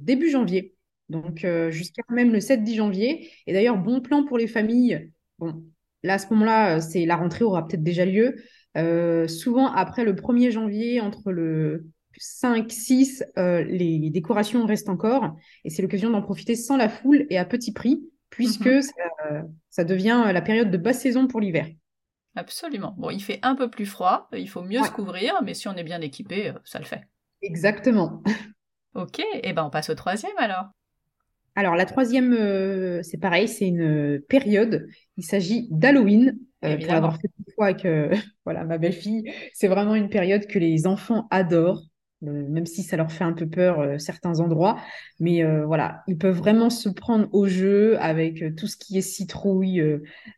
début 0.00 0.30
janvier. 0.30 0.74
Donc 1.10 1.46
jusqu'à 1.68 2.02
même 2.08 2.32
le 2.32 2.40
7-10 2.40 2.76
janvier. 2.76 3.30
Et 3.46 3.52
d'ailleurs, 3.52 3.76
bon 3.76 4.00
plan 4.00 4.24
pour 4.24 4.38
les 4.38 4.46
familles. 4.46 5.12
Bon, 5.38 5.62
là 6.02 6.14
à 6.14 6.18
ce 6.18 6.32
moment-là, 6.32 6.80
c'est 6.80 7.04
la 7.04 7.16
rentrée 7.16 7.44
aura 7.44 7.68
peut-être 7.68 7.82
déjà 7.82 8.06
lieu. 8.06 8.36
Souvent 9.28 9.66
après 9.66 10.04
le 10.04 10.14
1er 10.14 10.50
janvier, 10.50 11.02
entre 11.02 11.30
le 11.30 11.90
5, 12.20 12.70
6, 12.70 13.24
euh, 13.38 13.62
les 13.64 14.10
décorations 14.10 14.66
restent 14.66 14.90
encore 14.90 15.36
et 15.64 15.70
c'est 15.70 15.82
l'occasion 15.82 16.10
d'en 16.10 16.22
profiter 16.22 16.54
sans 16.54 16.76
la 16.76 16.88
foule 16.90 17.26
et 17.30 17.38
à 17.38 17.44
petit 17.46 17.72
prix, 17.72 18.02
puisque 18.28 18.66
Mhm. 18.66 18.82
ça, 18.82 18.92
ça 19.70 19.84
devient 19.84 20.22
la 20.32 20.42
période 20.42 20.70
de 20.70 20.76
basse 20.76 21.00
saison 21.00 21.26
pour 21.26 21.40
l'hiver. 21.40 21.66
Absolument. 22.36 22.94
Bon, 22.98 23.10
il 23.10 23.20
fait 23.22 23.38
un 23.42 23.54
peu 23.54 23.70
plus 23.70 23.86
froid, 23.86 24.28
il 24.32 24.48
faut 24.48 24.62
mieux 24.62 24.80
Ouais. 24.80 24.86
se 24.86 24.90
couvrir, 24.92 25.42
mais 25.42 25.54
si 25.54 25.68
on 25.68 25.74
est 25.76 25.84
bien 25.84 26.00
équipé, 26.00 26.50
euh, 26.50 26.58
ça 26.64 26.78
le 26.78 26.84
fait. 26.84 27.02
Exactement. 27.42 28.22
Ok, 28.94 29.20
et 29.42 29.52
ben 29.52 29.64
on 29.64 29.70
passe 29.70 29.90
au 29.90 29.94
troisième 29.94 30.36
alors. 30.38 30.66
Alors, 31.56 31.74
la 31.74 31.84
troisième, 31.84 32.32
euh, 32.32 33.02
c'est 33.02 33.18
pareil, 33.18 33.48
c'est 33.48 33.66
une 33.66 34.20
période. 34.28 34.86
Il 35.16 35.24
s'agit 35.24 35.68
d'Halloween. 35.70 36.38
Euh, 36.64 36.76
pour 36.76 36.92
l'avoir 36.92 37.16
fait 37.16 37.28
une 37.38 37.54
fois 37.54 37.66
avec 37.66 37.84
euh, 37.86 38.14
voilà, 38.44 38.64
ma 38.64 38.78
belle-fille, 38.78 39.32
c'est 39.54 39.68
vraiment 39.68 39.94
une 39.94 40.10
période 40.10 40.46
que 40.46 40.58
les 40.58 40.86
enfants 40.86 41.26
adorent, 41.30 41.82
même 42.22 42.66
si 42.66 42.82
ça 42.82 42.96
leur 42.96 43.10
fait 43.10 43.24
un 43.24 43.32
peu 43.32 43.48
peur 43.48 43.80
euh, 43.80 43.98
certains 43.98 44.40
endroits. 44.40 44.78
Mais 45.18 45.42
euh, 45.42 45.64
voilà, 45.64 46.02
ils 46.06 46.18
peuvent 46.18 46.36
vraiment 46.36 46.70
se 46.70 46.88
prendre 46.88 47.28
au 47.32 47.46
jeu 47.46 47.98
avec 48.00 48.42
euh, 48.42 48.50
tout 48.54 48.66
ce 48.66 48.76
qui 48.76 48.98
est 48.98 49.02
citrouille. 49.02 49.82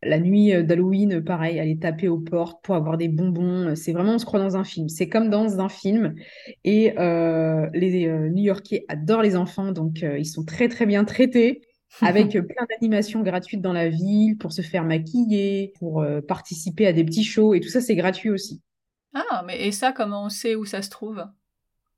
la 0.03 0.19
nuit 0.19 0.53
d'Halloween, 0.65 1.23
pareil, 1.23 1.59
aller 1.59 1.79
taper 1.79 2.09
aux 2.09 2.19
portes 2.19 2.65
pour 2.65 2.75
avoir 2.75 2.97
des 2.97 3.09
bonbons. 3.09 3.75
C'est 3.75 3.93
vraiment, 3.93 4.15
on 4.15 4.19
se 4.19 4.25
croit 4.25 4.41
dans 4.41 4.57
un 4.57 4.65
film. 4.65 4.89
C'est 4.89 5.09
comme 5.09 5.31
dans 5.31 5.61
un 5.61 5.69
film. 5.69 6.15
Et 6.65 6.95
les 7.75 8.09
New-Yorkais 8.31 8.85
adorent 8.89 9.23
les 9.23 9.37
enfants, 9.37 9.73
donc 9.73 10.03
ils 10.03 10.27
sont 10.27 10.45
très 10.45 10.69
très 10.69 10.87
bien 10.87 11.05
traités, 11.05 11.63
avec 12.01 12.31
plein 12.31 12.67
d'animations 12.69 13.23
gratuites 13.23 13.61
dans 13.61 13.73
la 13.73 13.89
ville 13.89 14.37
pour 14.39 14.53
se 14.53 14.63
faire 14.63 14.85
maquiller, 14.85 15.73
pour 15.79 16.05
participer 16.27 16.87
à 16.87 16.93
des 16.93 17.05
petits 17.05 17.25
shows, 17.25 17.55
et 17.55 17.61
tout 17.61 17.69
ça 17.69 17.81
c'est 17.81 17.97
gratuit 17.97 18.31
aussi. 18.31 18.61
Ah, 19.15 19.43
mais 19.47 19.67
et 19.67 19.73
ça, 19.73 19.93
comment 19.93 20.25
on 20.25 20.29
sait 20.29 20.55
où 20.55 20.65
ça 20.65 20.83
se 20.83 20.91
trouve? 20.91 21.23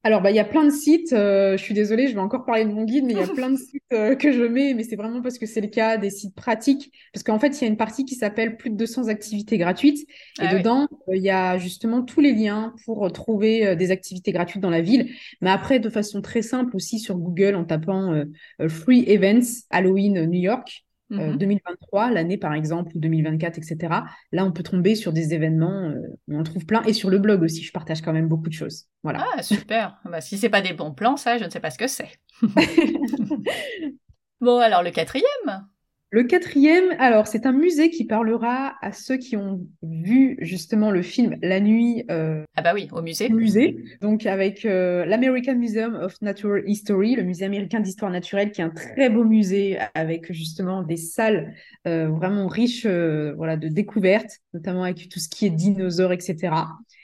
Alors 0.07 0.21
bah 0.21 0.31
il 0.31 0.37
y 0.37 0.39
a 0.39 0.45
plein 0.45 0.65
de 0.65 0.71
sites, 0.71 1.15
euh, 1.15 1.57
je 1.57 1.63
suis 1.63 1.73
désolée, 1.73 2.09
je 2.09 2.13
vais 2.15 2.21
encore 2.21 2.45
parler 2.45 2.67
de 2.67 2.71
mon 2.71 2.85
guide, 2.85 3.05
mais 3.07 3.15
il 3.15 3.19
y 3.19 3.23
a 3.23 3.27
plein 3.27 3.49
de 3.49 3.57
sites 3.57 3.83
euh, 3.95 4.15
que 4.15 4.33
je 4.33 4.43
mets, 4.43 4.75
mais 4.75 4.83
c'est 4.85 4.97
vraiment 4.97 5.23
parce 5.23 5.39
que 5.39 5.47
c'est 5.47 5.63
le 5.63 5.69
cas, 5.69 5.97
des 5.97 6.11
sites 6.11 6.35
pratiques, 6.35 6.93
parce 7.15 7.25
qu'en 7.25 7.39
fait 7.39 7.59
il 7.59 7.63
y 7.63 7.65
a 7.65 7.69
une 7.69 7.79
partie 7.79 8.05
qui 8.05 8.15
s'appelle 8.15 8.59
plus 8.59 8.69
de 8.69 8.77
200 8.77 9.09
activités 9.09 9.57
gratuites, 9.57 10.07
et 10.43 10.47
Ah 10.47 10.53
oui. 10.55 10.59
dedans 10.59 10.89
euh, 11.09 11.17
il 11.17 11.23
y 11.23 11.31
a 11.31 11.57
justement 11.57 12.03
tous 12.03 12.21
les 12.21 12.33
liens 12.33 12.75
pour 12.85 13.11
trouver 13.13 13.77
des 13.77 13.91
activités 13.91 14.31
gratuites 14.33 14.61
dans 14.61 14.69
la 14.69 14.83
ville, 14.83 15.11
mais 15.41 15.49
après 15.49 15.79
de 15.81 15.89
façon 15.89 16.21
très 16.21 16.43
simple 16.43 16.77
aussi 16.77 16.99
sur 16.99 17.17
Google 17.17 17.55
en 17.55 17.65
tapant 17.65 18.25
Free 18.69 19.05
Events 19.09 19.65
Halloween 19.71 20.27
New 20.27 20.41
York. 20.41 20.84
Euh, 21.13 21.33
Mhm. 21.33 21.37
2023, 21.39 22.11
l'année 22.11 22.39
par 22.39 22.55
exemple, 22.55 22.93
ou 22.97 22.99
2024, 22.99 23.59
etc. 23.59 24.05
Là, 24.33 24.45
on 24.45 24.53
peut 24.53 24.63
tomber 24.63 24.95
sur 24.95 25.13
des 25.13 25.35
événements, 25.35 25.91
euh, 25.91 26.01
on 26.29 26.41
en 26.41 26.43
trouve 26.43 26.67
plein. 26.67 26.83
Et 26.85 26.93
sur 26.93 27.11
le 27.11 27.19
blog 27.19 27.43
aussi, 27.43 27.63
je 27.63 27.73
partage 27.73 28.01
quand 28.03 28.13
même 28.13 28.29
beaucoup 28.29 28.49
de 28.49 28.55
choses. 28.55 28.87
Voilà. 29.03 29.27
Ah, 29.37 29.43
super. 29.43 30.01
Bah, 30.05 30.21
si 30.21 30.39
c'est 30.39 30.49
pas 30.49 30.61
des 30.63 30.73
bons 30.73 30.93
plans, 30.93 31.17
ça, 31.17 31.39
je 31.39 31.45
ne 31.45 31.51
sais 31.51 31.61
pas 31.61 31.71
ce 31.71 31.79
que 31.79 31.87
c'est. 31.87 32.11
Bon, 34.41 34.59
alors 34.59 34.83
le 34.83 34.91
quatrième 34.91 35.69
Le 36.15 36.23
quatrième, 36.23 36.95
alors 37.01 37.27
c'est 37.27 37.45
un 37.45 37.51
musée 37.51 37.91
qui 37.91 38.05
parlera 38.05 38.77
à 38.81 38.93
ceux 38.93 39.17
qui 39.17 39.37
ont 39.37 39.67
vu 39.83 40.37
justement 40.39 40.93
le 40.93 41.03
film 41.03 41.37
La 41.43 41.59
nuit 41.59 42.05
euh, 42.09 42.45
Ah 42.55 42.63
bah 42.63 42.71
oui, 42.73 42.87
au 42.93 43.03
musée. 43.03 43.27
au 43.33 43.35
musée, 43.35 43.83
donc 44.01 44.25
avec 44.25 44.65
euh, 44.65 45.05
l'American 45.07 45.57
Museum 45.57 45.97
of 45.97 46.23
Natural 46.23 46.63
History, 46.69 47.17
le 47.17 47.25
musée 47.25 47.45
américain 47.45 47.81
d'histoire 47.81 48.13
naturelle, 48.13 48.53
qui 48.53 48.61
est 48.61 48.65
un 48.65 48.71
très 48.71 49.11
beau 49.11 49.25
musée 49.25 49.77
avec 49.95 50.33
justement 50.33 50.85
des 50.85 50.99
salles 50.99 51.53
euh, 51.89 52.07
vraiment 52.11 52.47
riches 52.47 52.87
voilà, 52.87 53.57
de 53.57 53.67
découvertes, 53.67 54.39
notamment 54.53 54.85
avec 54.85 55.09
tout 55.09 55.19
ce 55.19 55.29
qui 55.29 55.47
est 55.47 55.51
dinosaures, 55.51 56.13
etc. 56.13 56.55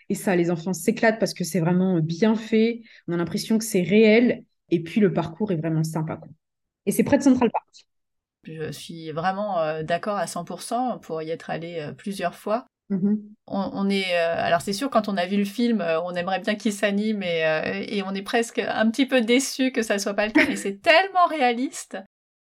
Et 0.09 0.15
ça, 0.15 0.37
les 0.37 0.53
enfants 0.53 0.73
s'éclatent 0.73 1.19
parce 1.19 1.35
que 1.35 1.43
c'est 1.43 1.59
vraiment 1.59 1.99
bien 1.99 2.37
fait, 2.37 2.83
on 3.09 3.15
a 3.15 3.17
l'impression 3.17 3.59
que 3.59 3.65
c'est 3.65 3.83
réel, 3.83 4.45
et 4.71 4.81
puis 4.85 5.01
le 5.01 5.13
parcours 5.13 5.51
est 5.51 5.57
vraiment 5.57 5.83
sympa. 5.83 6.15
quoi. 6.15 6.29
Et 6.87 6.93
c'est 6.93 7.03
près 7.03 7.19
de 7.19 7.25
Central 7.25 7.51
Park. 7.51 7.90
Je 8.45 8.71
suis 8.73 9.11
vraiment 9.11 9.59
euh, 9.61 9.83
d'accord 9.83 10.17
à 10.17 10.27
100% 10.27 11.01
pour 11.01 11.23
y 11.23 11.31
être 11.31 11.51
allé 11.51 11.79
euh, 11.81 11.93
plusieurs 11.93 12.35
fois. 12.35 12.67
Mhm. 12.91 13.21
On, 13.47 13.71
on 13.73 13.89
est, 13.89 14.17
euh, 14.17 14.35
alors 14.37 14.61
c'est 14.61 14.73
sûr, 14.73 14.91
quand 14.91 15.09
on 15.09 15.17
a 15.17 15.25
vu 15.25 15.37
le 15.37 15.45
film, 15.45 15.81
euh, 15.81 16.01
on 16.03 16.13
aimerait 16.15 16.41
bien 16.41 16.57
qu'il 16.57 16.73
s'anime 16.73 17.23
et, 17.23 17.47
euh, 17.47 17.85
et 17.87 18.03
on 18.03 18.13
est 18.15 18.23
presque 18.23 18.59
un 18.59 18.91
petit 18.91 19.07
peu 19.07 19.21
déçu 19.21 19.71
que 19.71 19.83
ça 19.83 19.99
soit 19.99 20.15
pas 20.15 20.27
le 20.27 20.33
cas, 20.33 20.45
mais 20.49 20.57
c'est 20.57 20.83
tellement 20.83 21.27
réaliste. 21.29 21.99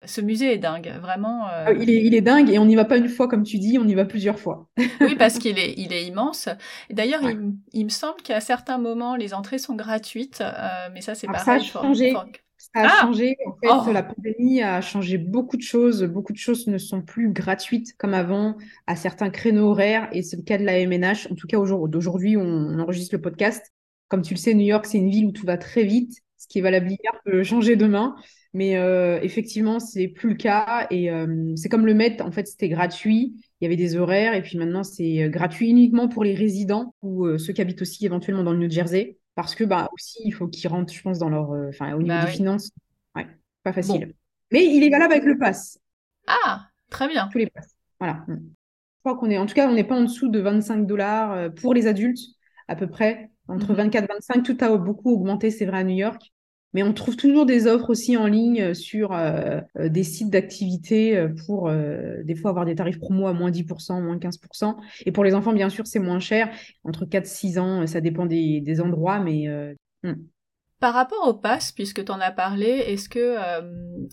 Ce 0.05 0.21
musée 0.21 0.53
est 0.53 0.57
dingue, 0.57 0.93
vraiment. 1.01 1.47
Ah, 1.47 1.73
il, 1.73 1.89
est, 1.89 2.05
il 2.05 2.13
est 2.13 2.21
dingue 2.21 2.49
et 2.49 2.59
on 2.59 2.65
n'y 2.65 2.75
va 2.75 2.85
pas 2.85 2.97
une 2.97 3.09
fois 3.09 3.27
comme 3.27 3.43
tu 3.43 3.57
dis, 3.57 3.77
on 3.79 3.87
y 3.87 3.95
va 3.95 4.05
plusieurs 4.05 4.39
fois. 4.39 4.69
oui, 5.01 5.15
parce 5.15 5.39
qu'il 5.39 5.57
est, 5.59 5.73
il 5.75 5.91
est 5.91 6.05
immense. 6.05 6.49
D'ailleurs, 6.91 7.23
il, 7.23 7.55
il, 7.73 7.85
me 7.85 7.89
semble 7.89 8.21
qu'à 8.21 8.39
certains 8.39 8.77
moments, 8.77 9.15
les 9.15 9.33
entrées 9.33 9.57
sont 9.57 9.75
gratuites, 9.75 10.43
mais 10.93 11.01
ça, 11.01 11.15
c'est 11.15 11.27
pareil. 11.27 11.43
Ça 11.43 11.53
a 11.53 11.59
changé. 11.59 12.15
Ça 12.57 12.81
a 12.81 12.87
ah 12.87 13.01
changé. 13.01 13.37
En 13.45 13.55
fait, 13.61 13.89
oh 13.89 13.91
la 13.91 14.03
pandémie 14.03 14.61
a 14.61 14.81
changé 14.81 15.17
beaucoup 15.17 15.57
de 15.57 15.61
choses. 15.61 16.03
Beaucoup 16.03 16.33
de 16.33 16.37
choses 16.37 16.67
ne 16.67 16.77
sont 16.77 17.01
plus 17.01 17.31
gratuites 17.31 17.95
comme 17.97 18.13
avant 18.13 18.57
à 18.87 18.95
certains 18.95 19.29
créneaux 19.29 19.69
horaires. 19.69 20.09
Et 20.11 20.23
c'est 20.23 20.37
le 20.37 20.43
cas 20.43 20.57
de 20.57 20.63
la 20.63 20.79
MNH. 20.85 21.27
En 21.31 21.35
tout 21.35 21.47
cas, 21.47 21.57
aujourd'hui, 21.57 22.35
on 22.35 22.79
enregistre 22.79 23.15
le 23.15 23.21
podcast. 23.21 23.73
Comme 24.09 24.21
tu 24.21 24.33
le 24.33 24.39
sais, 24.39 24.53
New 24.53 24.65
York, 24.65 24.85
c'est 24.85 24.97
une 24.97 25.09
ville 25.09 25.27
où 25.27 25.31
tout 25.31 25.45
va 25.45 25.57
très 25.57 25.83
vite. 25.83 26.13
Ce 26.37 26.47
qui 26.47 26.59
est 26.59 26.61
valable 26.61 26.89
hier 26.89 27.21
peut 27.25 27.43
changer 27.43 27.75
demain. 27.75 28.15
Mais 28.53 28.77
euh, 28.77 29.19
effectivement, 29.21 29.79
c'est 29.79 30.07
plus 30.07 30.29
le 30.29 30.35
cas. 30.35 30.87
Et 30.89 31.11
euh, 31.11 31.53
c'est 31.55 31.69
comme 31.69 31.85
le 31.85 31.93
Met, 31.93 32.21
en 32.21 32.31
fait, 32.31 32.47
c'était 32.47 32.69
gratuit. 32.69 33.35
Il 33.61 33.65
y 33.65 33.67
avait 33.67 33.75
des 33.75 33.97
horaires. 33.97 34.33
Et 34.33 34.41
puis 34.41 34.57
maintenant, 34.57 34.83
c'est 34.83 35.23
euh, 35.23 35.29
gratuit 35.29 35.69
uniquement 35.69 36.07
pour 36.07 36.23
les 36.23 36.33
résidents 36.33 36.95
ou 37.03 37.37
ceux 37.37 37.53
qui 37.53 37.61
habitent 37.61 37.81
aussi 37.81 38.05
éventuellement 38.05 38.43
dans 38.43 38.53
le 38.53 38.59
New 38.59 38.71
Jersey 38.71 39.17
parce 39.37 39.53
que 39.53 39.63
bah 39.63 39.87
aussi 39.93 40.17
il 40.25 40.31
faut 40.31 40.47
qu'ils 40.47 40.67
rentrent, 40.67 40.91
je 40.91 40.99
pense, 40.99 41.19
dans 41.19 41.29
leur, 41.29 41.51
euh, 41.51 41.69
enfin 41.69 41.93
au 41.93 42.01
niveau 42.01 42.07
bah 42.07 42.25
des 42.25 42.31
finances, 42.31 42.71
ouais, 43.15 43.27
pas 43.61 43.71
facile. 43.71 44.15
Mais 44.51 44.65
il 44.65 44.83
est 44.83 44.89
valable 44.89 45.13
avec 45.13 45.25
le 45.25 45.37
pass. 45.37 45.77
Ah, 46.25 46.67
très 46.89 47.07
bien. 47.07 47.29
Tous 47.31 47.37
les 47.37 47.45
passes. 47.45 47.75
Voilà. 47.99 48.25
Je 48.27 48.33
crois 49.03 49.15
qu'on 49.15 49.29
est, 49.29 49.37
en 49.37 49.45
tout 49.45 49.53
cas, 49.53 49.69
on 49.69 49.73
n'est 49.73 49.83
pas 49.83 49.95
en 49.95 50.01
dessous 50.01 50.27
de 50.27 50.39
25 50.39 50.87
dollars 50.87 51.33
euh, 51.33 51.49
pour 51.49 51.75
les 51.75 51.85
adultes, 51.85 52.19
à 52.67 52.75
peu 52.75 52.87
près 52.87 53.29
entre 53.47 53.75
24 53.75 54.05
et 54.05 54.07
25. 54.07 54.41
Tout 54.41 54.57
a 54.59 54.75
beaucoup 54.75 55.13
augmenté, 55.13 55.51
c'est 55.51 55.65
vrai 55.65 55.77
à 55.77 55.83
New 55.83 55.95
York. 55.95 56.33
Mais 56.73 56.83
on 56.83 56.93
trouve 56.93 57.15
toujours 57.15 57.45
des 57.45 57.65
offres 57.65 57.89
aussi 57.89 58.17
en 58.17 58.27
ligne 58.27 58.61
euh, 58.61 58.73
sur 58.73 59.13
euh, 59.13 59.61
euh, 59.79 59.89
des 59.89 60.03
sites 60.03 60.29
d'activité 60.29 61.27
pour 61.45 61.71
des 61.71 62.35
fois 62.35 62.51
avoir 62.51 62.65
des 62.65 62.75
tarifs 62.75 62.99
promo 62.99 63.27
à 63.27 63.33
moins 63.33 63.51
10%, 63.51 64.01
moins 64.01 64.17
15%. 64.17 64.75
Et 65.05 65.11
pour 65.11 65.23
les 65.23 65.33
enfants, 65.33 65.53
bien 65.53 65.69
sûr, 65.69 65.87
c'est 65.87 65.99
moins 65.99 66.19
cher. 66.19 66.49
Entre 66.83 67.05
4 67.05 67.23
et 67.23 67.27
6 67.27 67.59
ans, 67.59 67.87
ça 67.87 68.01
dépend 68.01 68.25
des, 68.25 68.61
des 68.61 68.81
endroits, 68.81 69.19
mais... 69.19 69.47
Hmm. 70.03 70.13
Par 70.79 70.93
rapport 70.93 71.27
au 71.27 71.33
pass, 71.33 71.71
puisque 71.71 72.05
tu 72.05 72.11
en 72.11 72.19
as 72.19 72.31
parlé, 72.31 72.67
est-ce 72.67 73.09
que 73.09 73.37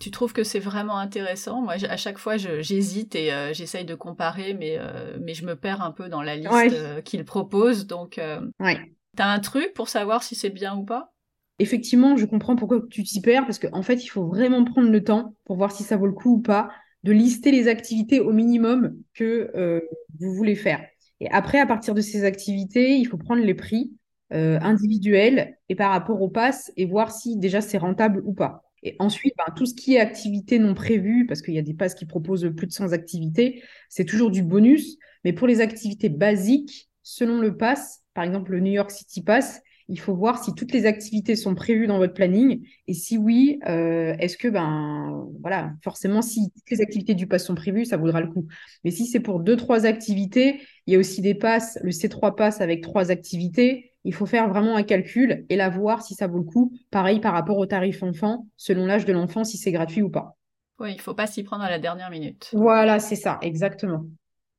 tu 0.01 0.11
trouves 0.11 0.33
que 0.33 0.45
c'est 0.45 0.61
vraiment 0.61 0.97
intéressant? 0.97 1.61
Moi, 1.61 1.75
à 1.89 1.97
chaque 1.97 2.19
fois, 2.19 2.37
j'hésite 2.37 3.15
et 3.15 3.31
j'essaye 3.53 3.85
de 3.85 3.95
comparer, 3.95 4.55
mais, 4.55 4.79
mais 5.21 5.35
je 5.35 5.45
me 5.45 5.57
perds 5.57 5.83
un 5.83 5.91
peu 5.91 6.09
dans 6.09 6.23
la 6.23 6.37
liste 6.37 7.03
qu'ils 7.05 7.25
proposent. 7.25 7.87
Donc, 7.87 8.21
ouais. 8.61 8.95
tu 9.17 9.23
as 9.23 9.29
un 9.29 9.41
truc 9.41 9.75
pour 9.75 9.89
savoir 9.89 10.23
si 10.23 10.35
c'est 10.35 10.51
bien 10.51 10.75
ou 10.77 10.85
pas? 10.85 11.14
Effectivement, 11.59 12.17
je 12.17 12.27
comprends 12.27 12.57
pourquoi 12.57 12.83
tu 12.91 13.03
t'y 13.03 13.21
perds, 13.21 13.45
parce 13.47 13.59
qu'en 13.59 13.83
fait, 13.83 14.05
il 14.05 14.09
faut 14.09 14.27
vraiment 14.27 14.65
prendre 14.65 14.91
le 14.91 15.05
temps 15.05 15.35
pour 15.45 15.57
voir 15.57 15.73
si 15.73 15.83
ça 15.83 15.97
vaut 15.97 16.07
le 16.07 16.13
coup 16.13 16.37
ou 16.37 16.41
pas, 16.41 16.71
de 17.03 17.13
lister 17.13 17.51
les 17.51 17.69
activités 17.69 18.21
au 18.21 18.33
minimum 18.33 18.97
que 19.13 19.51
euh, 19.55 19.81
vous 20.19 20.33
voulez 20.35 20.55
faire. 20.55 20.85
Et 21.21 21.31
après, 21.31 21.61
à 21.61 21.67
partir 21.67 21.95
de 21.95 22.01
ces 22.01 22.25
activités, 22.25 22.97
il 22.97 23.05
faut 23.05 23.19
prendre 23.19 23.43
les 23.43 23.55
prix 23.55 23.93
euh, 24.33 24.59
individuels 24.63 25.57
et 25.69 25.77
par 25.77 25.91
rapport 25.91 26.21
au 26.21 26.29
pass 26.29 26.73
et 26.77 26.87
voir 26.87 27.13
si 27.13 27.37
déjà 27.37 27.61
c'est 27.61 27.79
rentable 27.79 28.23
ou 28.25 28.33
pas. 28.33 28.65
Et 28.83 28.97
ensuite, 28.99 29.35
ben, 29.37 29.53
tout 29.55 29.67
ce 29.67 29.75
qui 29.75 29.95
est 29.95 30.01
activités 30.01 30.59
non 30.59 30.75
prévues, 30.75 31.27
parce 31.27 31.41
qu'il 31.41 31.55
y 31.55 31.59
a 31.59 31.63
des 31.63 31.75
passes 31.75 31.95
qui 31.95 32.05
proposent 32.05 32.51
plus 32.57 32.67
de 32.67 32.73
100 32.73 32.93
activités, 32.93 33.63
c'est 33.89 34.05
toujours 34.05 34.31
du 34.31 34.43
bonus. 34.43 34.99
Mais 35.25 35.33
pour 35.33 35.47
les 35.47 35.61
activités 35.61 36.09
basiques, 36.09 36.91
selon 37.03 37.41
le 37.41 37.57
pass, 37.57 38.03
par 38.13 38.25
exemple 38.25 38.53
le 38.53 38.61
New 38.61 38.73
York 38.73 38.91
City 38.91 39.23
Pass, 39.23 39.63
il 39.89 40.01
faut 40.01 40.15
voir 40.15 40.43
si 40.43 40.55
toutes 40.55 40.73
les 40.73 40.87
activités 40.87 41.37
sont 41.37 41.55
prévues 41.55 41.87
dans 41.87 41.99
votre 41.99 42.15
planning 42.15 42.67
et 42.87 42.95
si 42.95 43.19
oui, 43.19 43.59
euh, 43.69 44.15
est-ce 44.19 44.39
que 44.39 44.49
ben 44.49 45.27
voilà, 45.41 45.73
forcément 45.83 46.23
si 46.23 46.51
toutes 46.51 46.71
les 46.71 46.81
activités 46.81 47.15
du 47.15 47.27
pass 47.27 47.45
sont 47.45 47.55
prévues, 47.55 47.85
ça 47.85 47.97
vaudra 47.97 48.21
le 48.21 48.29
coup. 48.29 48.47
Mais 48.85 48.91
si 48.91 49.07
c'est 49.07 49.21
pour 49.21 49.41
deux 49.41 49.57
trois 49.57 49.85
activités, 49.87 50.61
il 50.87 50.95
y 50.95 50.97
a 50.97 50.99
aussi 50.99 51.21
des 51.21 51.35
passes, 51.35 51.79
le 51.83 51.91
C3 51.91 52.35
pass 52.35 52.61
avec 52.61 52.83
trois 52.83 53.11
activités. 53.11 53.93
Il 54.05 54.15
faut 54.15 54.27
faire 54.27 54.49
vraiment 54.49 54.77
un 54.77 54.83
calcul 54.83 55.47
et 55.49 55.57
la 55.57 55.69
voir 55.69 56.03
si 56.03 56.15
ça 56.15 56.27
vaut 56.27 56.39
le 56.39 56.45
coup. 56.45 56.73
Pareil 56.91 57.21
par 57.21 57.33
rapport 57.33 57.59
au 57.59 57.67
tarif 57.67 58.03
enfant, 58.03 58.47
selon 58.57 58.87
l'âge 58.87 59.05
de 59.05 59.13
l'enfant, 59.13 59.45
si 59.45 59.57
c'est 59.59 59.73
gratuit 59.73 60.03
ou 60.03 60.11
pas. 60.11 60.37
Oui, 60.79 60.93
il 60.93 61.01
faut 61.01 61.15
pas 61.15 61.27
s'y 61.27 61.43
prendre 61.43 61.65
à 61.65 61.71
la 61.71 61.79
dernière 61.79 62.11
minute. 62.11 62.51
Voilà, 62.53 62.99
c'est 62.99 63.17
ça, 63.17 63.39
exactement. 63.43 64.05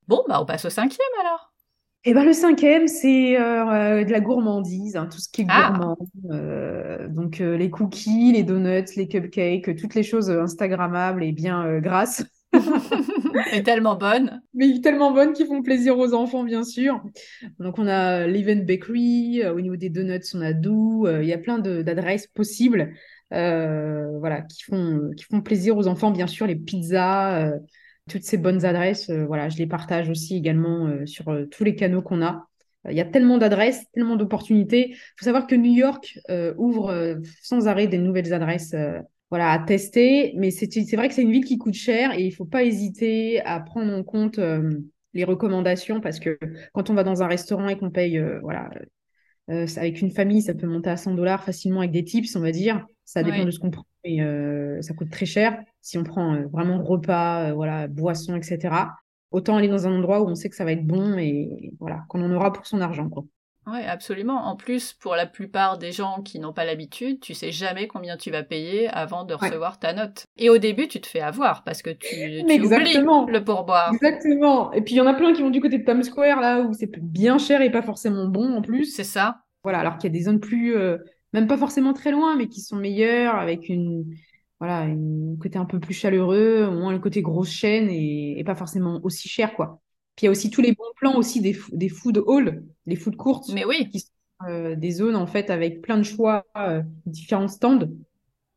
Bon, 0.08 0.24
bah 0.27 0.39
on 0.41 0.46
passe 0.46 0.65
au 0.65 0.70
cinquième 0.70 1.08
alors. 1.20 1.54
Et 2.07 2.12
eh 2.12 2.13
ben, 2.13 2.24
le 2.24 2.33
cinquième, 2.33 2.88
c'est 2.88 3.35
euh, 3.41 4.03
de 4.03 4.12
la 4.12 4.19
gourmandise, 4.19 4.95
hein, 4.95 5.07
tout 5.12 5.17
ce 5.17 5.27
qui 5.27 5.41
est 5.41 5.47
ah. 5.50 5.71
gourmand. 5.71 5.97
Euh, 6.29 7.07
donc, 7.07 7.41
euh, 7.41 7.57
les 7.57 7.71
cookies, 7.71 8.31
les 8.31 8.43
donuts, 8.43 8.95
les 8.95 9.07
cupcakes, 9.07 9.75
toutes 9.75 9.95
les 9.95 10.03
choses 10.03 10.29
Instagrammables 10.29 11.24
et 11.24 11.31
bien 11.31 11.79
grasses. 11.79 12.24
et 13.53 13.63
tellement 13.63 13.95
bonnes. 13.95 14.39
Mais 14.53 14.81
tellement 14.81 15.13
bonnes 15.13 15.33
qui 15.33 15.47
font 15.47 15.63
plaisir 15.63 15.97
aux 15.97 16.13
enfants, 16.13 16.43
bien 16.43 16.63
sûr. 16.63 17.03
Donc, 17.57 17.79
on 17.79 17.88
a 17.88 18.27
l'Event 18.27 18.63
Bakery. 18.63 19.43
au 19.47 19.59
niveau 19.59 19.75
des 19.75 19.89
donuts, 19.89 20.21
on 20.35 20.41
a 20.41 20.53
Doux. 20.53 21.07
Il 21.07 21.25
y 21.25 21.33
a 21.33 21.39
plein 21.39 21.57
d'adresses 21.57 22.27
possibles 22.27 22.93
voilà, 23.31 24.41
qui, 24.47 24.62
font, 24.62 25.09
qui 25.17 25.24
font 25.24 25.41
plaisir 25.41 25.75
aux 25.75 25.88
enfants, 25.88 26.12
bien 26.12 26.27
sûr. 26.27 26.45
Les 26.45 26.55
pizzas 26.55 27.51
toutes 28.09 28.24
ces 28.24 28.38
bonnes 28.38 28.65
adresses, 28.65 29.09
euh, 29.09 29.25
voilà, 29.25 29.50
je 29.50 29.57
les 29.57 29.67
partage 29.67 30.09
aussi 30.09 30.35
également 30.35 30.88
euh, 30.88 31.05
sur 31.05 31.29
euh, 31.29 31.45
tous 31.45 31.63
les 31.63 31.75
canaux 31.75 32.01
qu'on 32.01 32.21
a. 32.21 32.47
Il 32.88 32.95
y 32.95 33.01
a 33.01 33.05
tellement 33.05 33.39
d'adresses, 33.39 33.83
tellement 33.93 34.15
d'opportunités. 34.15 34.89
Il 34.91 34.95
faut 35.17 35.25
savoir 35.25 35.47
que 35.47 35.55
New 35.55 35.74
York 35.74 36.19
ouvre 36.55 37.17
sans 37.41 37.67
arrêt 37.67 37.88
des 37.88 37.97
nouvelles 37.97 38.31
adresses 38.31 38.75
voilà, 39.31 39.53
à 39.53 39.57
tester. 39.57 40.33
Mais 40.38 40.51
c'est 40.51 40.95
vrai 40.95 41.07
que 41.07 41.15
c'est 41.15 41.24
une 41.24 41.31
ville 41.31 41.45
qui 41.45 41.57
coûte 41.57 41.74
cher 41.74 42.13
et 42.13 42.21
il 42.21 42.29
ne 42.29 42.35
faut 42.35 42.45
pas 42.45 42.63
hésiter 42.63 43.41
à 43.41 43.59
prendre 43.59 43.91
en 43.91 44.03
compte 44.03 44.39
les 45.15 45.24
recommandations 45.24 46.00
parce 46.00 46.19
que 46.19 46.38
quand 46.74 46.91
on 46.91 46.93
va 46.93 47.03
dans 47.03 47.24
un 47.24 47.27
restaurant 47.27 47.69
et 47.69 47.75
qu'on 47.75 47.89
paye 47.89 48.24
voilà, 48.43 48.69
avec 49.47 50.01
une 50.01 50.12
famille, 50.12 50.43
ça 50.43 50.53
peut 50.53 50.67
monter 50.67 50.91
à 50.91 50.97
100 50.97 51.15
dollars 51.15 51.43
facilement 51.43 51.79
avec 51.79 51.91
des 51.91 52.03
tips, 52.03 52.35
on 52.35 52.41
va 52.41 52.51
dire. 52.51 52.85
Ça 53.05 53.24
dépend 53.24 53.45
de 53.45 53.51
ce 53.51 53.59
qu'on 53.59 53.71
prend, 53.71 53.85
mais 54.03 54.19
ça 54.81 54.93
coûte 54.93 55.12
très 55.12 55.25
cher 55.25 55.57
si 55.85 56.00
on 56.00 56.03
prend 56.03 56.33
euh, 56.33 56.47
vraiment 56.47 56.83
repas, 56.83 57.50
euh, 57.50 57.53
voilà, 57.53 57.88
boissons, 57.88 58.35
etc. 58.35 58.75
Autant 59.29 59.55
aller 59.55 59.67
dans 59.67 59.85
un 59.85 59.95
endroit 59.95 60.21
où 60.21 60.27
on 60.27 60.33
sait 60.33 60.50
que 60.50 60.55
ça 60.55 60.65
va 60.65 60.71
être 60.71 60.85
bon 60.85 61.15
et 61.19 61.71
voilà, 61.79 62.03
qu'on 62.09 62.24
en 62.24 62.31
aura 62.31 62.51
pour 62.51 62.65
son 62.65 62.81
argent. 62.81 63.07
Quoi. 63.07 63.24
Oui, 63.67 63.79
absolument. 63.88 64.47
En 64.47 64.55
plus, 64.55 64.93
pour 64.93 65.15
la 65.15 65.27
plupart 65.27 65.77
des 65.77 65.91
gens 65.91 66.24
qui 66.24 66.39
n'ont 66.39 66.53
pas 66.53 66.65
l'habitude, 66.65 67.19
tu 67.19 67.35
sais 67.35 67.51
jamais 67.51 67.88
combien 67.88 68.17
tu 68.17 68.31
vas 68.31 68.41
payer 68.41 68.88
avant 68.88 69.25
de 69.25 69.35
recevoir 69.35 69.77
ta 69.77 69.93
note. 69.93 70.25
Et 70.38 70.50
au 70.50 70.57
début, 70.57 70.88
tu 70.88 71.00
te 71.00 71.07
fais 71.07 71.21
avoir 71.21 71.63
parce 71.63 71.83
que 71.83 71.91
tu, 71.91 72.43
tu 72.47 72.62
oublies 72.62 72.93
le 72.95 73.43
pourboire. 73.43 73.93
Exactement. 73.93 74.74
Et 74.74 74.81
puis, 74.81 74.95
il 74.95 74.97
y 74.97 75.01
en 75.01 75.07
a 75.07 75.13
plein 75.13 75.33
qui 75.33 75.43
vont 75.43 75.51
du 75.51 75.62
côté 75.62 75.77
de 75.77 75.85
Times 75.85 76.03
Square, 76.03 76.39
là, 76.39 76.62
où 76.62 76.74
c'est 76.74 76.89
bien 77.00 77.38
cher 77.38 77.62
et 77.62 77.71
pas 77.71 77.83
forcément 77.83 78.27
bon 78.27 78.55
en 78.55 78.63
plus. 78.63 78.85
C'est 78.85 79.03
ça. 79.03 79.41
Voilà, 79.63 79.79
alors 79.79 79.97
qu'il 79.97 80.12
y 80.12 80.13
a 80.15 80.17
des 80.17 80.25
zones 80.25 80.39
plus, 80.39 80.75
euh, 80.75 80.97
même 81.35 81.47
pas 81.47 81.57
forcément 81.57 81.93
très 81.93 82.11
loin, 82.11 82.35
mais 82.35 82.47
qui 82.47 82.61
sont 82.61 82.77
meilleures, 82.77 83.35
avec 83.35 83.67
une, 83.69 84.15
voilà, 84.59 84.79
un 84.81 85.35
côté 85.39 85.57
un 85.57 85.65
peu 85.65 85.79
plus 85.79 85.93
chaleureux, 85.93 86.69
moins 86.71 86.93
le 86.93 86.99
côté 86.99 87.21
grosse 87.21 87.51
chaîne 87.51 87.89
et, 87.89 88.41
pas 88.45 88.55
forcément 88.55 89.01
aussi 89.03 89.27
cher, 89.27 89.53
quoi. 89.53 89.81
Puis 90.15 90.23
il 90.23 90.25
y 90.25 90.29
a 90.29 90.31
aussi 90.31 90.49
tous 90.49 90.61
les 90.61 90.71
bons 90.71 90.93
plans 90.95 91.17
aussi 91.17 91.41
des, 91.41 91.57
des 91.73 91.89
food 91.89 92.23
halls, 92.25 92.63
les 92.85 92.95
food 92.95 93.17
courts. 93.17 93.43
Mais 93.53 93.65
oui. 93.65 93.89
Qui 93.89 93.99
sont 93.99 94.11
euh, 94.47 94.75
des 94.75 94.91
zones, 94.91 95.17
en 95.17 95.27
fait, 95.27 95.49
avec 95.49 95.81
plein 95.81 95.97
de 95.97 96.03
choix, 96.03 96.45
euh, 96.57 96.81
différents 97.05 97.49
stands. 97.49 97.89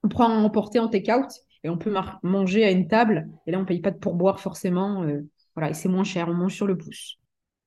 On 0.04 0.08
prend 0.08 0.28
à 0.28 0.34
emporter 0.34 0.78
en 0.78 0.86
take-out 0.86 1.26
et 1.64 1.68
on 1.68 1.76
peut 1.76 1.92
manger 2.22 2.64
à 2.64 2.70
une 2.70 2.86
table. 2.86 3.28
Et 3.46 3.50
là, 3.50 3.58
on 3.58 3.64
paye 3.64 3.80
pas 3.80 3.90
de 3.90 3.98
pourboire 3.98 4.38
forcément. 4.38 5.02
Euh, 5.02 5.22
voilà, 5.56 5.70
et 5.70 5.74
c'est 5.74 5.88
moins 5.88 6.04
cher, 6.04 6.28
on 6.28 6.34
mange 6.34 6.54
sur 6.54 6.68
le 6.68 6.78
pouce. 6.78 7.18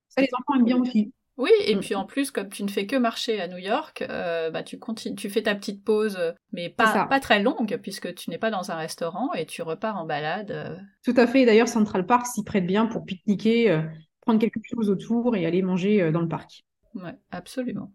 Ça, 0.08 0.22
les 0.22 0.30
enfants 0.40 0.58
aiment 0.58 0.66
bien 0.66 0.80
aussi. 0.80 1.12
Oui, 1.38 1.52
et 1.66 1.76
mm. 1.76 1.80
puis 1.80 1.96
en 1.96 2.06
plus, 2.06 2.30
comme 2.30 2.50
tu 2.50 2.64
ne 2.64 2.68
fais 2.70 2.86
que 2.86 2.96
marcher 2.96 3.40
à 3.40 3.48
New 3.48 3.58
York, 3.58 4.04
euh, 4.08 4.52
bah, 4.52 4.64
tu, 4.64 4.78
continues, 4.78 5.16
tu 5.16 5.30
fais 5.30 5.44
ta 5.44 5.56
petite 5.56 5.84
pause, 5.84 6.18
mais 6.52 6.70
pas, 6.70 7.08
pas 7.08 7.20
très 7.20 7.42
longue, 7.42 7.80
puisque 7.82 8.14
tu 8.16 8.30
n'es 8.30 8.38
pas 8.38 8.52
dans 8.52 8.72
un 8.72 8.76
restaurant 8.76 9.34
et 9.34 9.46
tu 9.46 9.62
repars 9.62 9.98
en 9.98 10.06
balade. 10.06 10.52
Euh. 10.52 10.76
Tout 11.04 11.16
à 11.18 11.28
fait. 11.28 11.46
D'ailleurs, 11.46 11.70
Central 11.70 12.06
Park 12.06 12.28
s'y 12.28 12.44
prête 12.44 12.68
bien 12.68 12.86
pour 12.86 13.06
pique-niquer, 13.06 13.72
euh, 13.72 13.82
prendre 14.22 14.40
quelque 14.40 14.60
chose 14.64 14.90
autour 14.90 15.36
et 15.36 15.46
aller 15.46 15.62
manger 15.62 16.12
dans 16.12 16.22
le 16.22 16.28
parc. 16.28 16.64
Oui, 16.96 17.12
absolument. 17.32 17.92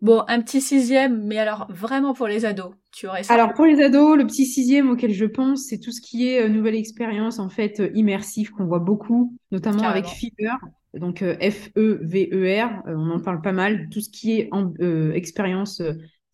Bon, 0.00 0.24
un 0.28 0.40
petit 0.40 0.62
sixième, 0.62 1.26
mais 1.26 1.36
alors 1.36 1.66
vraiment 1.68 2.14
pour 2.14 2.26
les 2.26 2.46
ados, 2.46 2.72
tu 2.90 3.06
aurais 3.06 3.22
ça? 3.22 3.34
Alors 3.34 3.52
pour 3.52 3.66
les 3.66 3.82
ados, 3.82 4.16
le 4.16 4.26
petit 4.26 4.46
sixième 4.46 4.88
auquel 4.88 5.12
je 5.12 5.26
pense, 5.26 5.64
c'est 5.64 5.78
tout 5.78 5.92
ce 5.92 6.00
qui 6.00 6.26
est 6.26 6.48
nouvelle 6.48 6.76
expérience 6.76 7.38
en 7.38 7.50
fait 7.50 7.82
immersive 7.92 8.50
qu'on 8.52 8.64
voit 8.64 8.78
beaucoup, 8.78 9.36
notamment 9.50 9.82
avec 9.82 10.06
Fever 10.06 10.54
donc 10.94 11.22
euh, 11.22 11.36
F-E-V-E-R, 11.40 12.82
euh, 12.86 12.94
on 12.96 13.10
en 13.10 13.20
parle 13.20 13.40
pas 13.40 13.52
mal, 13.52 13.88
tout 13.90 14.00
ce 14.00 14.10
qui 14.10 14.38
est 14.38 14.48
en, 14.52 14.72
euh, 14.80 15.12
expérience, 15.12 15.82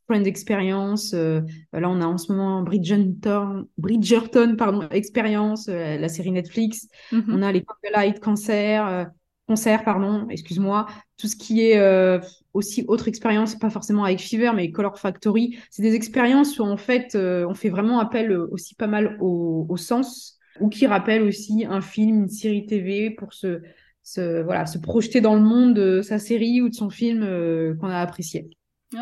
friend 0.06 0.26
experience, 0.26 1.12
là 1.14 1.42
on 1.72 2.00
a 2.00 2.06
en 2.06 2.16
ce 2.16 2.32
moment 2.32 2.62
Bridgerton, 2.62 3.66
Bridgerton 3.76 4.54
pardon, 4.56 4.88
expérience, 4.90 5.66
la 5.66 6.08
série 6.08 6.30
Netflix, 6.30 6.88
mm-hmm. 7.10 7.24
on 7.28 7.42
a 7.42 7.50
les 7.50 7.64
Candlelight 7.64 8.20
Cancer, 8.20 9.10
concert, 9.46 9.84
pardon, 9.84 10.26
excuse-moi, 10.28 10.86
tout 11.16 11.28
ce 11.28 11.36
qui 11.36 11.62
est 11.62 11.78
euh, 11.78 12.18
aussi 12.52 12.84
autre 12.88 13.08
expérience, 13.08 13.54
pas 13.54 13.70
forcément 13.70 14.04
avec 14.04 14.20
Fever, 14.20 14.52
mais 14.54 14.70
Color 14.70 14.98
Factory, 14.98 15.58
c'est 15.70 15.82
des 15.82 15.94
expériences 15.94 16.58
où 16.58 16.64
en 16.64 16.76
fait 16.76 17.14
euh, 17.14 17.46
on 17.48 17.54
fait 17.54 17.68
vraiment 17.68 18.00
appel 18.00 18.32
aussi 18.36 18.74
pas 18.74 18.88
mal 18.88 19.16
au, 19.20 19.76
sens, 19.76 20.38
ou 20.60 20.68
qui 20.68 20.86
rappellent 20.86 21.22
aussi 21.22 21.64
un 21.68 21.80
film, 21.80 22.24
une 22.24 22.28
série 22.28 22.66
TV 22.66 23.10
pour 23.10 23.32
se, 23.32 23.60
se 24.06 24.42
voilà, 24.42 24.66
se 24.66 24.78
projeter 24.78 25.20
dans 25.20 25.34
le 25.34 25.42
monde 25.42 25.74
de 25.74 26.00
sa 26.00 26.18
série 26.18 26.62
ou 26.62 26.68
de 26.68 26.74
son 26.74 26.90
film 26.90 27.22
euh, 27.22 27.74
qu'on 27.74 27.88
a 27.88 27.98
apprécié. 27.98 28.48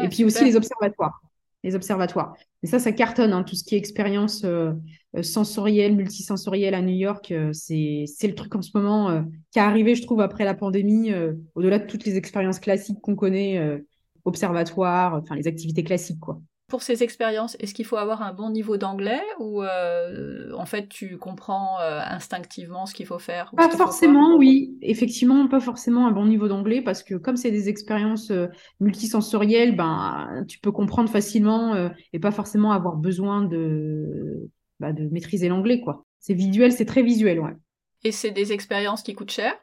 Et 0.02 0.08
puis 0.08 0.24
aussi 0.24 0.44
les 0.44 0.56
observatoires 0.56 1.20
les 1.64 1.74
observatoires. 1.74 2.36
Et 2.62 2.66
ça, 2.66 2.78
ça 2.78 2.92
cartonne, 2.92 3.32
hein, 3.32 3.42
tout 3.42 3.56
ce 3.56 3.64
qui 3.64 3.74
est 3.74 3.78
expérience 3.78 4.44
euh, 4.44 4.72
euh, 5.16 5.22
sensorielle, 5.22 5.96
multisensorielle 5.96 6.74
à 6.74 6.82
New 6.82 6.94
York. 6.94 7.32
Euh, 7.32 7.52
c'est 7.52 8.06
le 8.22 8.34
truc 8.34 8.54
en 8.54 8.62
ce 8.62 8.70
moment 8.74 9.24
qui 9.50 9.58
est 9.58 9.62
arrivé, 9.62 9.94
je 9.94 10.02
trouve, 10.02 10.20
après 10.20 10.44
la 10.44 10.54
pandémie, 10.54 11.12
au-delà 11.54 11.78
de 11.78 11.86
toutes 11.86 12.04
les 12.04 12.16
expériences 12.16 12.60
classiques 12.60 13.00
qu'on 13.00 13.16
connaît, 13.16 13.82
observatoire, 14.24 15.14
enfin 15.14 15.34
les 15.34 15.48
activités 15.48 15.82
classiques, 15.82 16.20
quoi 16.20 16.40
pour 16.74 16.82
ces 16.82 17.04
expériences, 17.04 17.56
est-ce 17.60 17.72
qu'il 17.72 17.84
faut 17.84 17.98
avoir 17.98 18.20
un 18.22 18.32
bon 18.32 18.50
niveau 18.50 18.76
d'anglais 18.76 19.22
ou 19.38 19.62
euh, 19.62 20.50
en 20.54 20.66
fait 20.66 20.88
tu 20.88 21.18
comprends 21.18 21.78
euh, 21.80 22.00
instinctivement 22.04 22.84
ce 22.84 22.94
qu'il 22.94 23.06
faut 23.06 23.20
faire 23.20 23.52
Pas 23.56 23.70
forcément, 23.70 24.36
oui. 24.36 24.76
Effectivement, 24.82 25.46
pas 25.46 25.60
forcément 25.60 26.08
un 26.08 26.10
bon 26.10 26.26
niveau 26.26 26.48
d'anglais 26.48 26.82
parce 26.82 27.04
que 27.04 27.14
comme 27.14 27.36
c'est 27.36 27.52
des 27.52 27.68
expériences 27.68 28.32
euh, 28.32 28.48
multisensorielles, 28.80 29.76
ben 29.76 30.44
tu 30.48 30.58
peux 30.58 30.72
comprendre 30.72 31.08
facilement 31.08 31.90
et 32.12 32.18
pas 32.18 32.32
forcément 32.32 32.72
avoir 32.72 32.96
besoin 32.96 33.42
de, 33.42 34.50
bah, 34.80 34.92
de 34.92 35.08
maîtriser 35.12 35.48
l'anglais 35.48 35.80
quoi. 35.80 36.04
C'est 36.18 36.34
visuel, 36.34 36.72
c'est 36.72 36.86
très 36.86 37.04
visuel, 37.04 37.38
ouais. 37.38 37.54
Et 38.02 38.10
c'est 38.10 38.32
des 38.32 38.52
expériences 38.52 39.04
qui 39.04 39.14
coûtent 39.14 39.30
cher? 39.30 39.54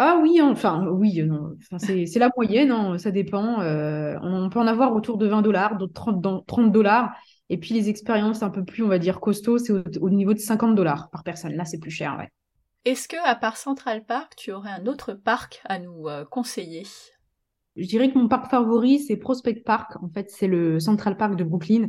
Ah 0.00 0.16
oui, 0.22 0.40
enfin 0.40 0.86
oui, 0.86 1.20
non. 1.24 1.56
Enfin, 1.60 1.78
c'est 1.78 2.18
la 2.20 2.30
moyenne, 2.36 2.70
hein, 2.70 2.98
ça 2.98 3.10
dépend. 3.10 3.60
Euh, 3.62 4.16
on 4.22 4.48
peut 4.48 4.60
en 4.60 4.68
avoir 4.68 4.94
autour 4.94 5.18
de 5.18 5.26
20 5.26 5.42
dollars, 5.42 5.76
d'autres 5.76 6.12
30, 6.46 6.70
dollars. 6.70 7.12
Et 7.50 7.58
puis 7.58 7.74
les 7.74 7.88
expériences 7.88 8.44
un 8.44 8.50
peu 8.50 8.64
plus, 8.64 8.84
on 8.84 8.88
va 8.88 9.00
dire, 9.00 9.18
costauds, 9.18 9.58
c'est 9.58 9.98
au, 9.98 10.10
niveau 10.10 10.34
de 10.34 10.38
50 10.38 10.76
dollars 10.76 11.10
par 11.10 11.24
personne. 11.24 11.54
Là, 11.54 11.64
c'est 11.64 11.80
plus 11.80 11.90
cher, 11.90 12.16
ouais. 12.16 12.28
Est-ce 12.84 13.08
que, 13.08 13.16
à 13.24 13.34
part 13.34 13.56
Central 13.56 14.04
Park, 14.04 14.34
tu 14.36 14.52
aurais 14.52 14.70
un 14.70 14.86
autre 14.86 15.14
parc 15.14 15.62
à 15.64 15.80
nous 15.80 16.06
euh, 16.06 16.24
conseiller? 16.24 16.86
Je 17.74 17.86
dirais 17.88 18.12
que 18.12 18.18
mon 18.18 18.28
parc 18.28 18.48
favori, 18.48 19.00
c'est 19.00 19.16
Prospect 19.16 19.62
Park. 19.64 19.96
En 20.00 20.10
fait, 20.10 20.30
c'est 20.30 20.46
le 20.46 20.78
Central 20.78 21.16
Park 21.16 21.34
de 21.34 21.42
Brooklyn. 21.42 21.88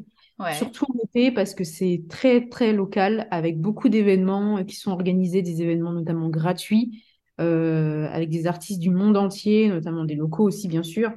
Surtout 0.53 0.85
en 0.85 0.97
été, 1.03 1.31
parce 1.31 1.53
que 1.53 1.63
c'est 1.63 2.05
très, 2.09 2.47
très 2.47 2.73
local, 2.73 3.27
avec 3.29 3.61
beaucoup 3.61 3.87
d'événements 3.87 4.63
qui 4.63 4.77
sont 4.77 4.91
organisés, 4.91 5.43
des 5.43 5.61
événements 5.61 5.91
notamment 5.91 6.29
gratuits. 6.29 7.03
Euh, 7.39 8.10
avec 8.12 8.29
des 8.29 8.48
artistes 8.48 8.81
du 8.81 8.89
monde 8.89 9.15
entier, 9.15 9.69
notamment 9.69 10.03
des 10.03 10.15
locaux 10.15 10.43
aussi, 10.43 10.67
bien 10.67 10.84
sûr. 10.84 11.13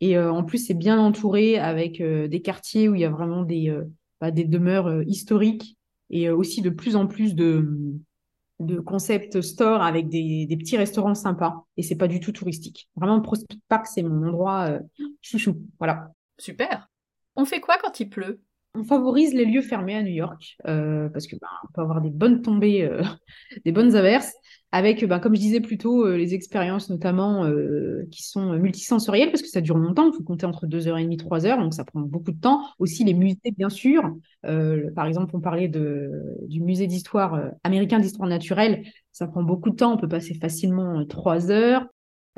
Et 0.00 0.16
euh, 0.16 0.32
en 0.32 0.42
plus, 0.42 0.58
c'est 0.58 0.74
bien 0.74 0.98
entouré 0.98 1.58
avec 1.58 2.00
euh, 2.00 2.26
des 2.26 2.42
quartiers 2.42 2.88
où 2.88 2.96
il 2.96 3.02
y 3.02 3.04
a 3.04 3.10
vraiment 3.10 3.42
des, 3.42 3.72
bah, 4.20 4.32
demeures 4.32 5.02
historiques 5.02 5.76
et 6.08 6.28
aussi 6.28 6.60
de 6.60 6.70
plus 6.70 6.96
en 6.96 7.06
plus 7.06 7.36
de, 7.36 7.68
de 8.58 8.80
concept 8.80 9.38
avec 9.60 10.08
des, 10.08 10.46
des, 10.46 10.56
petits 10.56 10.76
restaurants 10.76 11.14
sympas. 11.14 11.64
Et 11.76 11.84
c'est 11.84 11.96
pas 11.96 12.08
du 12.08 12.18
tout 12.18 12.32
touristique. 12.32 12.88
Vraiment, 12.96 13.20
Prospect 13.20 13.60
Park, 13.68 13.86
c'est 13.86 14.02
mon 14.02 14.26
endroit 14.26 14.80
chouchou. 15.22 15.56
Voilà. 15.78 16.10
Super. 16.38 16.88
On 17.36 17.44
fait 17.44 17.60
quoi 17.60 17.76
quand 17.80 18.00
il 18.00 18.08
pleut? 18.08 18.40
On 18.74 18.84
favorise 18.84 19.34
les 19.34 19.44
lieux 19.44 19.62
fermés 19.62 19.96
à 19.96 20.02
New 20.02 20.12
York 20.12 20.56
parce 20.64 21.26
que 21.26 21.36
bah, 21.40 21.48
on 21.64 21.72
peut 21.72 21.80
avoir 21.80 22.00
des 22.00 22.10
bonnes 22.10 22.42
tombées, 22.42 22.88
des 23.64 23.72
bonnes 23.72 23.96
averses 23.96 24.32
avec, 24.72 25.04
ben, 25.04 25.18
comme 25.18 25.34
je 25.34 25.40
disais 25.40 25.60
plus 25.60 25.78
tôt, 25.78 26.06
euh, 26.06 26.16
les 26.16 26.34
expériences 26.34 26.90
notamment 26.90 27.44
euh, 27.44 28.06
qui 28.10 28.22
sont 28.22 28.52
multisensorielles, 28.54 29.30
parce 29.30 29.42
que 29.42 29.48
ça 29.48 29.60
dure 29.60 29.76
longtemps, 29.76 30.08
il 30.08 30.16
faut 30.16 30.22
compter 30.22 30.46
entre 30.46 30.66
2h30 30.66 31.12
et 31.12 31.16
3h, 31.16 31.58
donc 31.60 31.74
ça 31.74 31.84
prend 31.84 32.00
beaucoup 32.00 32.30
de 32.30 32.40
temps. 32.40 32.62
Aussi 32.78 33.04
les 33.04 33.14
musées, 33.14 33.38
bien 33.56 33.68
sûr. 33.68 34.14
Euh, 34.46 34.90
par 34.94 35.06
exemple, 35.06 35.34
on 35.34 35.40
parlait 35.40 35.68
du 35.68 36.60
musée 36.60 36.86
d'histoire 36.86 37.50
américain 37.64 37.98
d'histoire 37.98 38.28
naturelle, 38.28 38.84
ça 39.12 39.26
prend 39.26 39.42
beaucoup 39.42 39.70
de 39.70 39.76
temps, 39.76 39.94
on 39.94 39.96
peut 39.96 40.08
passer 40.08 40.34
facilement 40.34 41.04
3 41.04 41.50
heures. 41.50 41.86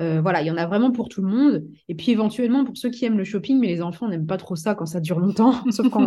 Euh, 0.02 0.20
voilà, 0.20 0.42
il 0.42 0.48
y 0.48 0.50
en 0.50 0.56
a 0.56 0.66
vraiment 0.66 0.90
pour 0.90 1.08
tout 1.08 1.22
le 1.22 1.28
monde. 1.28 1.64
Et 1.88 1.94
puis 1.94 2.10
éventuellement 2.10 2.64
pour 2.64 2.76
ceux 2.76 2.90
qui 2.90 3.04
aiment 3.04 3.18
le 3.18 3.24
shopping, 3.24 3.58
mais 3.60 3.68
les 3.68 3.82
enfants 3.82 4.08
n'aiment 4.08 4.26
pas 4.26 4.36
trop 4.36 4.56
ça 4.56 4.74
quand 4.74 4.86
ça 4.86 5.00
dure 5.00 5.20
longtemps, 5.20 5.54
sauf 5.70 5.88
quand 5.90 6.04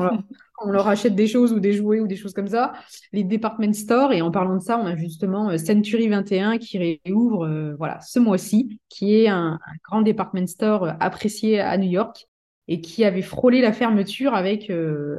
on, 0.62 0.70
leur, 0.70 0.88
achète 0.88 1.16
des 1.16 1.28
choses 1.28 1.54
ou 1.54 1.60
des 1.60 1.74
jouets 1.74 2.02
ou 2.02 2.08
des 2.08 2.18
choses 2.18 2.34
comme 2.34 2.48
ça. 2.48 2.74
Les 3.14 3.24
department 3.24 3.74
stores, 3.74 4.12
et 4.12 4.22
en 4.22 4.32
parlant 4.32 4.58
de 4.58 4.62
ça, 4.62 4.78
on 4.78 4.86
a 4.86 4.96
justement 4.96 5.50
euh, 5.50 5.58
Century 5.58 6.10
21 6.10 6.58
qui 6.58 7.00
réouvre 7.06 7.46
euh, 7.46 7.76
ce 8.06 8.20
mois-ci, 8.20 8.80
qui 8.90 9.16
est 9.16 9.28
un, 9.28 9.60
grand 9.84 10.02
department 10.02 10.48
store 10.48 10.94
apprécié 11.00 11.60
à 11.60 11.78
New 11.78 11.90
York 11.90 12.28
et 12.68 12.82
qui 12.82 13.06
avait 13.06 13.22
frôlé 13.22 13.62
la 13.62 13.72
fermeture 13.72 14.34
avec, 14.34 14.72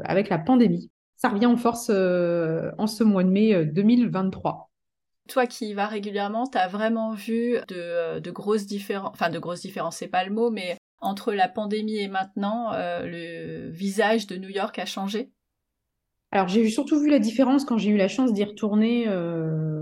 avec 0.05 0.29
la 0.29 0.39
pandémie. 0.39 0.91
Ça 1.15 1.29
revient 1.29 1.47
en 1.47 1.57
force 1.57 1.91
en 1.91 2.87
ce 2.89 3.05
mois 3.05 3.23
de 3.23 3.31
mai 3.31 3.65
2023. 3.67 4.69
Toi 5.29 5.47
qui 5.47 5.69
y 5.69 5.75
vas 5.75 5.87
régulièrement, 5.87 6.47
t'as 6.47 6.69
vraiment 6.69 7.13
vu 7.13 7.59
de, 7.69 7.77
euh, 7.77 8.21
grosses 8.21 8.67
différences, 8.67 9.11
enfin 9.13 9.31
de 9.31 9.39
grosses 9.39 9.63
différences, 9.63 9.97
c'est 9.97 10.09
pas 10.09 10.25
le 10.25 10.33
mot, 10.33 10.51
mais 10.51 10.77
entre 11.01 11.33
la 11.33 11.49
pandémie 11.49 11.99
et 11.99 12.09
maintenant, 12.09 12.73
euh, 12.73 13.03
le 13.05 13.71
visage 13.71 14.27
de 14.27 14.37
New 14.37 14.49
York 14.49 14.79
a 14.79 14.87
changé? 14.87 15.31
Alors, 16.33 16.49
j'ai 16.49 16.69
surtout 16.69 17.01
vu 17.01 17.09
la 17.09 17.19
différence 17.19 17.65
quand 17.65 17.79
j'ai 17.79 17.91
eu 17.91 17.97
la 17.97 18.09
chance 18.09 18.33
d'y 18.33 18.45
retourner 18.45 19.07
euh, 19.09 19.76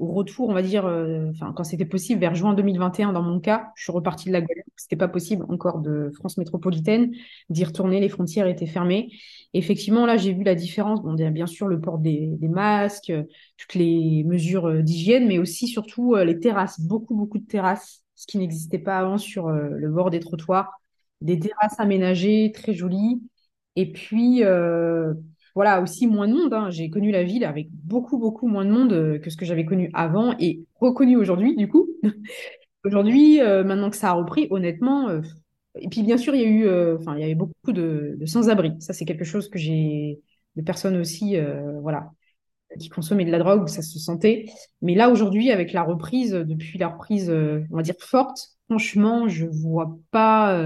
retour, 0.00 0.48
on 0.48 0.54
va 0.54 0.62
dire, 0.62 0.86
euh, 0.86 1.30
quand 1.56 1.64
c'était 1.64 1.84
possible, 1.84 2.20
vers 2.20 2.34
juin 2.34 2.54
2021 2.54 3.12
dans 3.12 3.22
mon 3.22 3.40
cas. 3.40 3.70
Je 3.76 3.84
suis 3.84 3.92
repartie 3.92 4.28
de 4.28 4.32
la 4.32 4.40
Guadeloupe, 4.40 4.72
c'était 4.76 4.96
pas 4.96 5.08
possible 5.08 5.44
encore 5.48 5.80
de 5.80 6.10
France 6.14 6.38
métropolitaine. 6.38 7.12
D'y 7.50 7.64
retourner, 7.64 8.00
les 8.00 8.08
frontières 8.08 8.46
étaient 8.46 8.66
fermées. 8.66 9.10
effectivement, 9.54 10.06
là, 10.06 10.16
j'ai 10.16 10.32
vu 10.32 10.42
la 10.44 10.54
différence. 10.54 11.02
Bon, 11.02 11.14
bien 11.14 11.46
sûr, 11.46 11.68
le 11.68 11.80
port 11.80 11.98
des, 11.98 12.38
masques, 12.42 13.12
toutes 13.56 13.74
les 13.74 14.24
mesures 14.24 14.66
euh, 14.66 14.82
d'hygiène, 14.82 15.28
mais 15.28 15.38
aussi, 15.38 15.68
surtout, 15.68 16.16
les 16.16 16.40
terrasses. 16.40 16.80
Beaucoup, 16.80 17.14
beaucoup 17.14 17.38
de 17.38 17.46
terrasses, 17.46 18.04
ce 18.14 18.26
qui 18.26 18.38
n'existait 18.38 18.78
pas 18.78 18.98
avant 18.98 19.18
sur 19.18 19.50
le 19.50 19.88
bord 19.88 20.10
des 20.10 20.20
trottoirs. 20.20 20.70
Des 21.20 21.38
terrasses 21.38 21.78
aménagées, 21.78 22.52
très 22.54 22.74
jolies. 22.74 23.22
Et 23.76 23.92
puis, 23.92 24.42
voilà, 25.60 25.82
aussi 25.82 26.06
moins 26.06 26.26
de 26.26 26.32
monde. 26.32 26.54
Hein. 26.54 26.70
J'ai 26.70 26.88
connu 26.88 27.10
la 27.10 27.22
ville 27.22 27.44
avec 27.44 27.68
beaucoup, 27.70 28.16
beaucoup 28.16 28.48
moins 28.48 28.64
de 28.64 28.70
monde 28.70 28.94
euh, 28.94 29.18
que 29.18 29.28
ce 29.28 29.36
que 29.36 29.44
j'avais 29.44 29.66
connu 29.66 29.90
avant 29.92 30.34
et 30.38 30.64
reconnu 30.76 31.18
aujourd'hui, 31.18 31.54
du 31.54 31.68
coup. 31.68 31.86
aujourd'hui, 32.86 33.42
euh, 33.42 33.62
maintenant 33.62 33.90
que 33.90 33.96
ça 33.96 34.08
a 34.08 34.12
repris, 34.12 34.46
honnêtement. 34.48 35.10
Euh, 35.10 35.20
et 35.78 35.88
puis, 35.90 36.02
bien 36.02 36.16
sûr, 36.16 36.34
il 36.34 36.40
y 36.40 36.44
a 36.44 36.48
eu, 36.48 36.96
enfin, 36.96 37.14
il 37.14 37.20
y 37.20 37.24
avait 37.24 37.34
beaucoup 37.34 37.72
de, 37.72 38.16
sans-abri. 38.24 38.72
Ça, 38.80 38.94
c'est 38.94 39.04
quelque 39.04 39.26
chose 39.26 39.50
que 39.50 39.58
j'ai, 39.58 40.18
de 40.56 40.62
personnes 40.62 40.96
aussi, 40.96 41.36
voilà, 41.82 42.10
qui 42.78 42.88
consommaient 42.88 43.26
de 43.26 43.30
la 43.30 43.38
drogue, 43.38 43.68
ça 43.68 43.82
se 43.82 43.98
sentait. 43.98 44.46
Mais 44.80 44.94
là, 44.94 45.10
aujourd'hui, 45.10 45.50
avec 45.50 45.74
la 45.74 45.82
reprise, 45.82 46.32
depuis 46.32 46.78
la 46.78 46.88
reprise, 46.88 47.30
on 47.30 47.76
va 47.76 47.82
dire 47.82 47.94
forte, 48.00 48.48
franchement, 48.66 49.28
je 49.28 49.44
vois 49.44 49.98
pas 50.10 50.58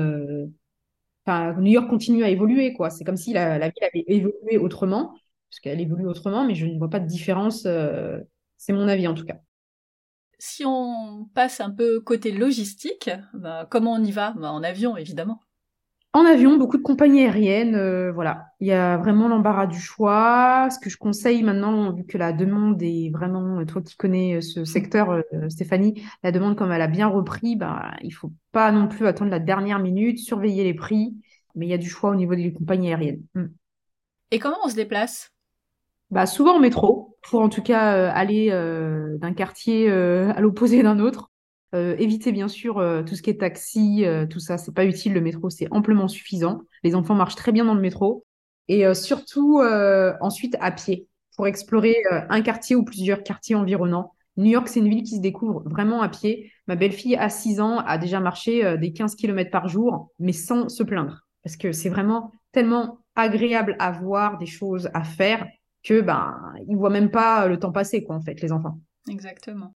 New 1.27 1.73
York 1.73 1.89
continue 1.89 2.25
à 2.25 2.29
évoluer, 2.29 2.73
quoi. 2.73 2.91
C'est 2.91 3.05
comme 3.05 3.17
si 3.17 3.33
la, 3.33 3.59
ville 3.59 3.85
avait 3.85 4.05
évolué 4.07 4.59
autrement, 4.59 5.15
parce 5.51 5.61
qu'elle 5.61 5.81
évolue 5.81 6.07
autrement, 6.07 6.45
mais 6.45 6.55
je 6.55 6.67
ne 6.67 6.79
vois 6.79 6.91
pas 6.91 7.01
de 7.01 7.07
différence. 7.07 7.65
Euh, 7.67 8.19
c'est 8.57 8.73
mon 8.73 8.89
avis 8.89 9.07
en 9.07 9.15
tout 9.15 9.25
cas. 9.25 9.39
Si 10.39 10.65
on 10.67 11.29
passe 11.35 11.61
un 11.61 11.71
peu 11.71 12.01
côté 12.01 12.33
logistique, 12.33 13.11
bah, 13.33 13.67
comment 13.71 13.95
on 13.95 14.05
y 14.05 14.13
va? 14.13 14.35
Bah, 14.37 14.53
En 14.53 14.63
avion, 14.63 14.97
évidemment. 14.97 15.41
En 16.15 16.25
avion, 16.25 16.57
beaucoup 16.57 16.79
de 16.79 16.83
compagnies 16.83 17.23
aériennes, 17.23 17.75
euh, 17.75 18.13
voilà. 18.13 18.47
Il 18.61 18.69
y 18.69 18.73
a 18.73 18.97
vraiment 18.97 19.29
l'embarras 19.29 19.67
du 19.67 19.81
choix. 19.81 20.69
Ce 20.71 20.79
que 20.79 20.89
je 20.89 20.97
conseille 20.97 21.43
maintenant, 21.43 21.93
vu 21.93 22.07
que 22.07 22.17
la 22.17 22.33
demande 22.33 22.81
est 22.83 23.11
vraiment, 23.13 23.63
toi 23.67 23.83
qui 23.83 23.97
connais 23.97 24.37
euh, 24.37 24.41
ce 24.41 24.65
secteur, 24.65 25.23
Stéphanie, 25.49 26.03
la 26.23 26.33
demande 26.33 26.57
comme 26.57 26.73
elle 26.73 26.81
a 26.81 26.87
bien 26.87 27.09
repris, 27.09 27.57
bah, 27.57 27.93
il 28.03 28.13
faut 28.13 28.33
pas 28.53 28.73
non 28.73 28.89
plus 28.89 29.07
attendre 29.07 29.31
la 29.31 29.41
dernière 29.41 29.81
minute, 29.81 30.19
surveiller 30.19 30.65
les 30.65 30.75
prix, 30.75 31.17
mais 31.55 31.67
il 31.67 31.71
y 31.71 31.75
a 31.75 31.79
du 31.79 31.91
choix 31.91 32.11
au 32.11 32.15
niveau 32.15 32.35
des 32.35 32.53
compagnies 32.53 32.89
aériennes. 32.89 33.23
Mm. 33.35 33.47
Et 34.31 34.39
comment 34.39 34.57
on 34.65 34.69
se 34.69 34.77
déplace? 34.77 35.31
Bah, 36.11 36.27
Souvent 36.27 36.57
en 36.57 36.61
métro, 36.61 37.17
pour 37.23 37.41
en 37.41 37.49
tout 37.49 37.63
cas 37.63 37.97
euh, 37.97 38.11
aller 38.13 38.51
euh, 38.51 39.17
d'un 39.19 39.33
quartier 39.33 39.91
euh, 39.91 40.33
à 40.35 40.41
l'opposé 40.41 40.83
d'un 40.83 40.99
autre. 40.99 41.31
Éviter 41.75 42.33
bien 42.33 42.49
sûr 42.49 42.75
tout 43.07 43.15
ce 43.15 43.23
qui 43.23 43.31
est 43.31 43.41
taxi, 43.41 44.05
tout 44.31 44.41
ça, 44.41 44.59
c'est 44.59 44.75
pas 44.75 44.85
utile. 44.85 45.13
Le 45.13 45.21
métro, 45.21 45.51
c'est 45.51 45.69
amplement 45.71 46.09
suffisant. 46.09 46.63
Les 46.83 46.95
enfants 46.95 47.15
marchent 47.15 47.37
très 47.37 47.53
bien 47.53 47.65
dans 47.65 47.75
le 47.75 47.81
métro. 47.81 48.25
Et 48.69 48.93
surtout, 48.95 49.61
ensuite, 50.21 50.57
à 50.61 50.71
pied, 50.71 51.07
pour 51.37 51.47
explorer 51.47 51.97
un 52.29 52.41
quartier 52.43 52.77
ou 52.77 52.85
plusieurs 52.85 53.23
quartiers 53.23 53.57
environnants. 53.57 54.13
New 54.37 54.51
York, 54.51 54.69
c'est 54.69 54.81
une 54.81 54.89
ville 54.89 55.05
qui 55.05 55.17
se 55.17 55.21
découvre 55.21 55.63
vraiment 55.67 56.03
à 56.03 56.09
pied. 56.09 56.51
Ma 56.67 56.77
belle-fille, 56.77 57.17
à 57.17 57.29
6 57.29 57.61
ans, 57.61 57.79
a 57.79 57.99
déjà 57.99 58.21
marché 58.21 58.77
des 58.79 58.93
15 58.93 59.15
km 59.15 59.51
par 59.51 59.69
jour, 59.69 60.11
mais 60.19 60.33
sans 60.33 60.69
se 60.69 60.83
plaindre 60.83 61.21
parce 61.43 61.57
que 61.57 61.73
c'est 61.73 61.91
vraiment 61.91 62.33
tellement 62.53 62.99
agréable 63.17 63.77
à 63.79 63.93
voir, 63.93 64.39
des 64.39 64.47
choses 64.47 64.89
à 64.95 65.05
faire, 65.05 65.47
que 65.83 66.01
ben 66.01 66.35
ils 66.67 66.77
voient 66.77 66.89
même 66.89 67.11
pas 67.11 67.47
le 67.47 67.59
temps 67.59 67.71
passer 67.71 68.03
quoi 68.03 68.17
en 68.17 68.23
fait 68.23 68.41
les 68.41 68.51
enfants. 68.51 68.81
Exactement. 69.11 69.75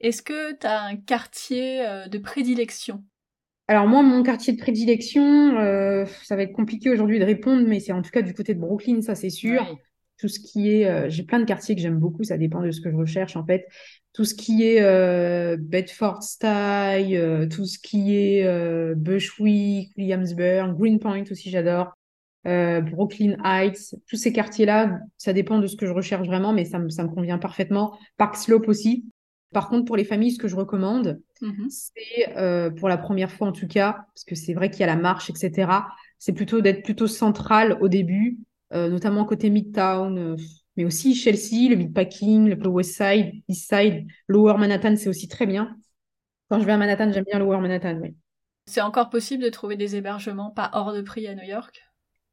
Est-ce 0.00 0.22
que 0.22 0.52
tu 0.58 0.66
as 0.66 0.82
un 0.82 0.96
quartier 0.96 1.86
de 2.08 2.18
prédilection? 2.18 3.02
Alors 3.68 3.86
moi, 3.86 4.02
mon 4.02 4.22
quartier 4.22 4.52
de 4.52 4.58
prédilection, 4.60 5.56
ça 6.22 6.36
va 6.36 6.42
être 6.42 6.52
compliqué 6.52 6.90
aujourd'hui 6.90 7.18
de 7.18 7.24
répondre, 7.24 7.66
mais 7.66 7.80
c'est 7.80 7.92
en 7.92 8.02
tout 8.02 8.10
cas 8.10 8.22
du 8.22 8.34
côté 8.34 8.54
de 8.54 8.60
Brooklyn, 8.60 9.00
ça 9.00 9.14
c'est 9.14 9.30
sûr 9.30 9.64
tout 10.18 10.28
ce 10.28 10.38
qui 10.38 10.70
est, 10.70 10.86
euh, 10.86 11.08
j'ai 11.08 11.22
plein 11.22 11.40
de 11.40 11.44
quartiers 11.44 11.74
que 11.74 11.80
j'aime 11.80 11.98
beaucoup, 11.98 12.24
ça 12.24 12.38
dépend 12.38 12.62
de 12.62 12.70
ce 12.70 12.80
que 12.80 12.90
je 12.90 12.96
recherche 12.96 13.36
en 13.36 13.44
fait. 13.44 13.66
Tout 14.12 14.24
ce 14.24 14.34
qui 14.34 14.64
est 14.64 14.80
euh, 14.80 15.56
Bedford 15.58 16.22
Style, 16.22 17.16
euh, 17.16 17.46
tout 17.48 17.66
ce 17.66 17.78
qui 17.78 18.14
est 18.16 18.94
Bushwick, 18.94 19.92
Williamsburg, 19.96 20.76
Greenpoint 20.78 21.24
aussi 21.30 21.50
j'adore, 21.50 21.96
Brooklyn 22.44 23.36
Heights, 23.42 23.96
tous 24.06 24.16
ces 24.16 24.32
quartiers-là, 24.32 24.98
ça 25.16 25.32
dépend 25.32 25.58
de 25.58 25.66
ce 25.66 25.76
que 25.76 25.86
je 25.86 25.92
recherche 25.92 26.26
vraiment, 26.26 26.52
mais 26.52 26.66
ça 26.66 26.78
me, 26.78 26.90
ça 26.90 27.02
me 27.02 27.08
convient 27.08 27.38
parfaitement. 27.38 27.98
Park 28.18 28.36
Slope 28.36 28.68
aussi. 28.68 29.04
Par 29.54 29.70
contre, 29.70 29.86
pour 29.86 29.96
les 29.96 30.04
familles, 30.04 30.32
ce 30.32 30.38
que 30.38 30.48
je 30.48 30.56
recommande, 30.56 31.22
mm-hmm. 31.40 31.68
c'est 31.70 32.74
pour 32.76 32.90
la 32.90 32.98
première 32.98 33.30
fois 33.30 33.48
en 33.48 33.52
tout 33.52 33.66
cas, 33.66 34.04
parce 34.12 34.24
que 34.24 34.34
c'est 34.34 34.52
vrai 34.52 34.68
qu'il 34.68 34.80
y 34.80 34.84
a 34.84 34.86
la 34.86 34.96
marche, 34.96 35.30
etc. 35.30 35.70
C'est 36.18 36.32
plutôt 36.32 36.60
d'être 36.60 36.82
plutôt 36.82 37.06
central 37.06 37.78
au 37.80 37.88
début, 37.88 38.38
euh, 38.72 38.88
notamment 38.88 39.24
côté 39.24 39.50
Midtown, 39.50 40.18
euh, 40.18 40.36
mais 40.76 40.84
aussi 40.84 41.14
Chelsea, 41.14 41.68
le 41.70 41.76
Midpacking, 41.76 42.48
le 42.48 42.68
West 42.68 42.96
Side, 42.96 43.42
East 43.48 43.68
Side, 43.68 44.06
Lower 44.26 44.58
Manhattan, 44.58 44.96
c'est 44.96 45.08
aussi 45.08 45.28
très 45.28 45.46
bien. 45.46 45.76
Quand 46.48 46.58
je 46.58 46.64
vais 46.64 46.72
à 46.72 46.76
Manhattan, 46.76 47.12
j'aime 47.12 47.24
bien 47.24 47.38
Lower 47.38 47.58
Manhattan, 47.58 47.98
oui. 48.02 48.16
C'est 48.66 48.80
encore 48.80 49.10
possible 49.10 49.44
de 49.44 49.48
trouver 49.50 49.76
des 49.76 49.94
hébergements 49.94 50.50
pas 50.50 50.70
hors 50.72 50.92
de 50.92 51.02
prix 51.02 51.28
à 51.28 51.34
New 51.34 51.44
York? 51.44 51.83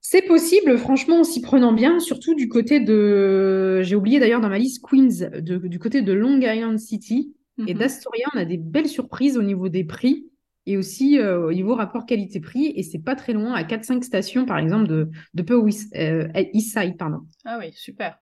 C'est 0.01 0.23
possible, 0.23 0.77
franchement, 0.77 1.19
en 1.19 1.23
s'y 1.23 1.41
prenant 1.41 1.73
bien, 1.73 1.99
surtout 1.99 2.33
du 2.33 2.49
côté 2.49 2.79
de. 2.79 3.81
J'ai 3.83 3.95
oublié 3.95 4.19
d'ailleurs 4.19 4.41
dans 4.41 4.49
ma 4.49 4.57
liste 4.57 4.83
Queens, 4.83 5.29
du 5.41 5.79
côté 5.79 6.01
de 6.01 6.11
Long 6.11 6.39
Island 6.41 6.79
City 6.79 7.35
et 7.67 7.73
mhm. 7.73 7.79
d'Astoria, 7.79 8.25
on 8.33 8.37
a 8.39 8.45
des 8.45 8.57
belles 8.57 8.87
surprises 8.87 9.37
au 9.37 9.43
niveau 9.43 9.69
des 9.69 9.83
prix 9.83 10.25
et 10.65 10.77
aussi 10.77 11.19
euh, 11.19 11.47
au 11.47 11.53
niveau 11.53 11.75
rapport 11.75 12.05
qualité-prix. 12.05 12.73
Et 12.75 12.83
c'est 12.83 12.99
pas 12.99 13.15
très 13.15 13.33
loin, 13.33 13.53
à 13.53 13.63
4-5 13.63 14.03
stations, 14.03 14.45
par 14.45 14.57
exemple, 14.57 14.87
de, 14.87 15.09
de 15.33 15.43
Peu 15.43 15.55
euh, 15.55 16.27
East 16.53 16.77
Side. 16.77 16.97
Pardon. 16.97 17.21
Ah 17.45 17.57
oui, 17.59 17.71
super. 17.73 18.19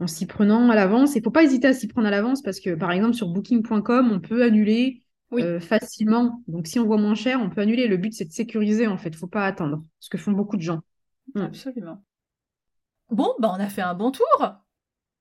En 0.00 0.06
s'y 0.06 0.26
prenant 0.26 0.68
à 0.70 0.74
l'avance. 0.74 1.16
Il 1.16 1.22
faut 1.22 1.30
pas 1.30 1.42
hésiter 1.42 1.68
à 1.68 1.74
s'y 1.74 1.88
prendre 1.88 2.06
à 2.06 2.10
l'avance 2.10 2.42
parce 2.42 2.60
que, 2.60 2.74
par 2.74 2.92
exemple, 2.92 3.14
sur 3.14 3.28
booking.com, 3.28 4.10
on 4.12 4.20
peut 4.20 4.42
annuler 4.42 5.02
euh, 5.32 5.58
facilement. 5.58 6.42
Donc, 6.48 6.66
si 6.66 6.78
on 6.78 6.84
voit 6.84 6.98
moins 6.98 7.14
cher, 7.14 7.40
on 7.42 7.48
peut 7.48 7.62
annuler. 7.62 7.88
Le 7.88 7.96
but, 7.96 8.12
c'est 8.12 8.26
de 8.26 8.32
sécuriser, 8.32 8.86
en 8.86 8.98
fait. 8.98 9.08
Il 9.08 9.16
faut 9.16 9.26
pas 9.26 9.46
attendre. 9.46 9.82
Ce 10.00 10.10
que 10.10 10.18
font 10.18 10.32
beaucoup 10.32 10.56
de 10.56 10.62
gens. 10.62 10.82
Mm. 11.34 11.40
Absolument. 11.42 12.02
Bon, 13.10 13.34
bah, 13.38 13.52
on 13.56 13.60
a 13.60 13.68
fait 13.68 13.82
un 13.82 13.94
bon 13.94 14.10
tour. 14.10 14.56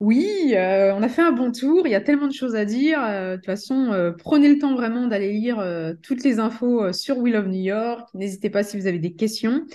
Oui, 0.02 0.54
euh, 0.56 0.94
on 0.94 1.02
a 1.04 1.08
fait 1.08 1.22
un 1.22 1.32
bon 1.32 1.52
tour. 1.52 1.88
Il 1.88 1.92
y 1.92 1.96
a 1.96 2.02
tellement 2.02 2.28
de 2.28 2.34
choses 2.34 2.56
à 2.56 2.66
dire. 2.66 3.02
Euh, 3.04 3.32
de 3.32 3.36
toute 3.38 3.46
façon, 3.46 3.94
euh, 3.94 4.12
prenez 4.12 4.50
le 4.50 4.60
temps 4.60 4.76
vraiment 4.76 5.08
d'aller 5.08 5.32
lire 5.32 5.64
toutes 6.02 6.24
les 6.24 6.40
infos 6.40 6.92
sur 6.92 7.18
We 7.18 7.34
Love 7.34 7.48
New 7.48 7.62
York. 7.62 8.10
N'hésitez 8.14 8.50
pas 8.50 8.64
si 8.64 8.78
vous 8.78 8.88
avez 8.88 9.00
des 9.00 9.14
questions. 9.14 9.66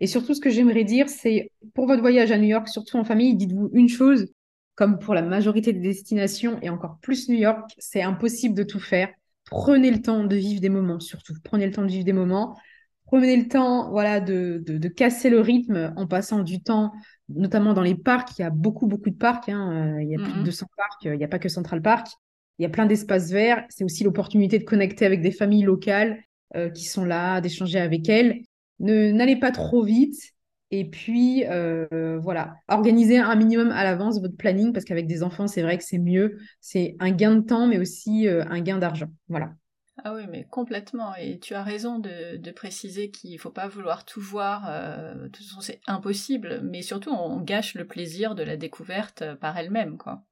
Et 0.00 0.06
surtout, 0.06 0.34
ce 0.34 0.40
que 0.40 0.50
j'aimerais 0.50 0.84
dire, 0.84 1.08
c'est 1.08 1.52
pour 1.74 1.86
votre 1.86 2.02
voyage 2.02 2.32
à 2.32 2.38
New 2.38 2.48
York, 2.48 2.68
surtout 2.68 2.96
en 2.96 3.04
famille, 3.04 3.36
dites-vous 3.36 3.70
une 3.72 3.88
chose, 3.88 4.26
comme 4.74 4.98
pour 4.98 5.14
la 5.14 5.22
majorité 5.22 5.72
des 5.72 5.78
destinations 5.80 6.58
et 6.60 6.70
encore 6.70 6.98
plus 7.00 7.28
New 7.28 7.38
York, 7.38 7.70
c'est 7.78 8.02
impossible 8.02 8.54
de 8.56 8.64
tout 8.64 8.80
faire. 8.80 9.10
Prenez 9.44 9.92
le 9.92 10.02
temps 10.02 10.24
de 10.24 10.34
vivre 10.34 10.60
des 10.60 10.70
moments, 10.70 10.98
surtout. 10.98 11.34
Prenez 11.44 11.66
le 11.66 11.72
temps 11.72 11.82
de 11.82 11.88
vivre 11.88 12.04
des 12.04 12.12
moments. 12.12 12.58
Prenez 13.06 13.36
le 13.36 13.48
temps 13.48 13.90
voilà, 13.90 14.20
de, 14.20 14.62
de, 14.66 14.78
de 14.78 14.88
casser 14.88 15.28
le 15.28 15.40
rythme 15.40 15.92
en 15.96 16.06
passant 16.06 16.42
du 16.42 16.62
temps 16.62 16.92
notamment 17.34 17.72
dans 17.74 17.82
les 17.82 17.94
parcs, 17.94 18.38
il 18.38 18.42
y 18.42 18.44
a 18.44 18.50
beaucoup, 18.50 18.86
beaucoup 18.86 19.10
de 19.10 19.16
parcs. 19.16 19.48
Hein, 19.48 19.96
euh, 19.96 20.02
il 20.02 20.08
y 20.08 20.14
a 20.14 20.18
plus 20.18 20.32
de 20.32 20.42
200 20.42 20.66
parcs. 20.76 21.04
Il 21.04 21.12
n'y 21.12 21.24
a 21.24 21.28
pas 21.28 21.38
que 21.38 21.48
Central 21.48 21.82
Park. 21.82 22.08
Il 22.58 22.62
y 22.62 22.66
a 22.66 22.68
plein 22.68 22.86
d'espaces 22.86 23.30
verts. 23.30 23.64
C'est 23.68 23.84
aussi 23.84 24.04
l'opportunité 24.04 24.58
de 24.58 24.64
connecter 24.64 25.06
avec 25.06 25.22
des 25.22 25.32
familles 25.32 25.62
locales 25.64 26.22
euh, 26.56 26.70
qui 26.70 26.84
sont 26.84 27.04
là, 27.04 27.40
d'échanger 27.40 27.78
avec 27.80 28.08
elles. 28.08 28.42
Ne 28.80 29.12
n'allez 29.12 29.36
pas 29.36 29.50
trop 29.50 29.82
vite. 29.84 30.16
Et 30.74 30.88
puis, 30.88 31.44
euh, 31.48 32.18
voilà, 32.22 32.54
organisez 32.68 33.18
un 33.18 33.34
minimum 33.34 33.70
à 33.72 33.84
l'avance 33.84 34.20
votre 34.22 34.36
planning 34.36 34.72
parce 34.72 34.86
qu'avec 34.86 35.06
des 35.06 35.22
enfants, 35.22 35.46
c'est 35.46 35.60
vrai 35.60 35.76
que 35.76 35.84
c'est 35.84 35.98
mieux. 35.98 36.38
C'est 36.60 36.96
un 36.98 37.10
gain 37.10 37.34
de 37.34 37.42
temps, 37.42 37.66
mais 37.66 37.78
aussi 37.78 38.26
un 38.26 38.60
gain 38.60 38.78
d'argent. 38.78 39.08
Voilà. 39.28 39.52
Ah 40.04 40.14
oui, 40.14 40.22
mais 40.28 40.44
complètement. 40.50 41.14
Et 41.14 41.38
tu 41.38 41.54
as 41.54 41.62
raison 41.62 41.98
de, 42.00 42.50
préciser 42.50 43.10
qu'il 43.10 43.34
ne 43.34 43.38
faut 43.38 43.50
pas 43.50 43.68
vouloir 43.68 44.04
tout 44.04 44.20
voir. 44.20 44.66
Euh, 44.68 45.14
de 45.14 45.28
toute 45.28 45.46
façon, 45.46 45.60
c'est 45.60 45.80
impossible. 45.86 46.60
Mais 46.64 46.82
surtout, 46.82 47.10
on 47.10 47.40
gâche 47.40 47.74
le 47.74 47.86
plaisir 47.86 48.34
de 48.34 48.42
la 48.42 48.56
découverte 48.56 49.22
euh, 49.22 49.36
par 49.36 49.56
elle-même, 49.56 49.98
quoi. 49.98 50.24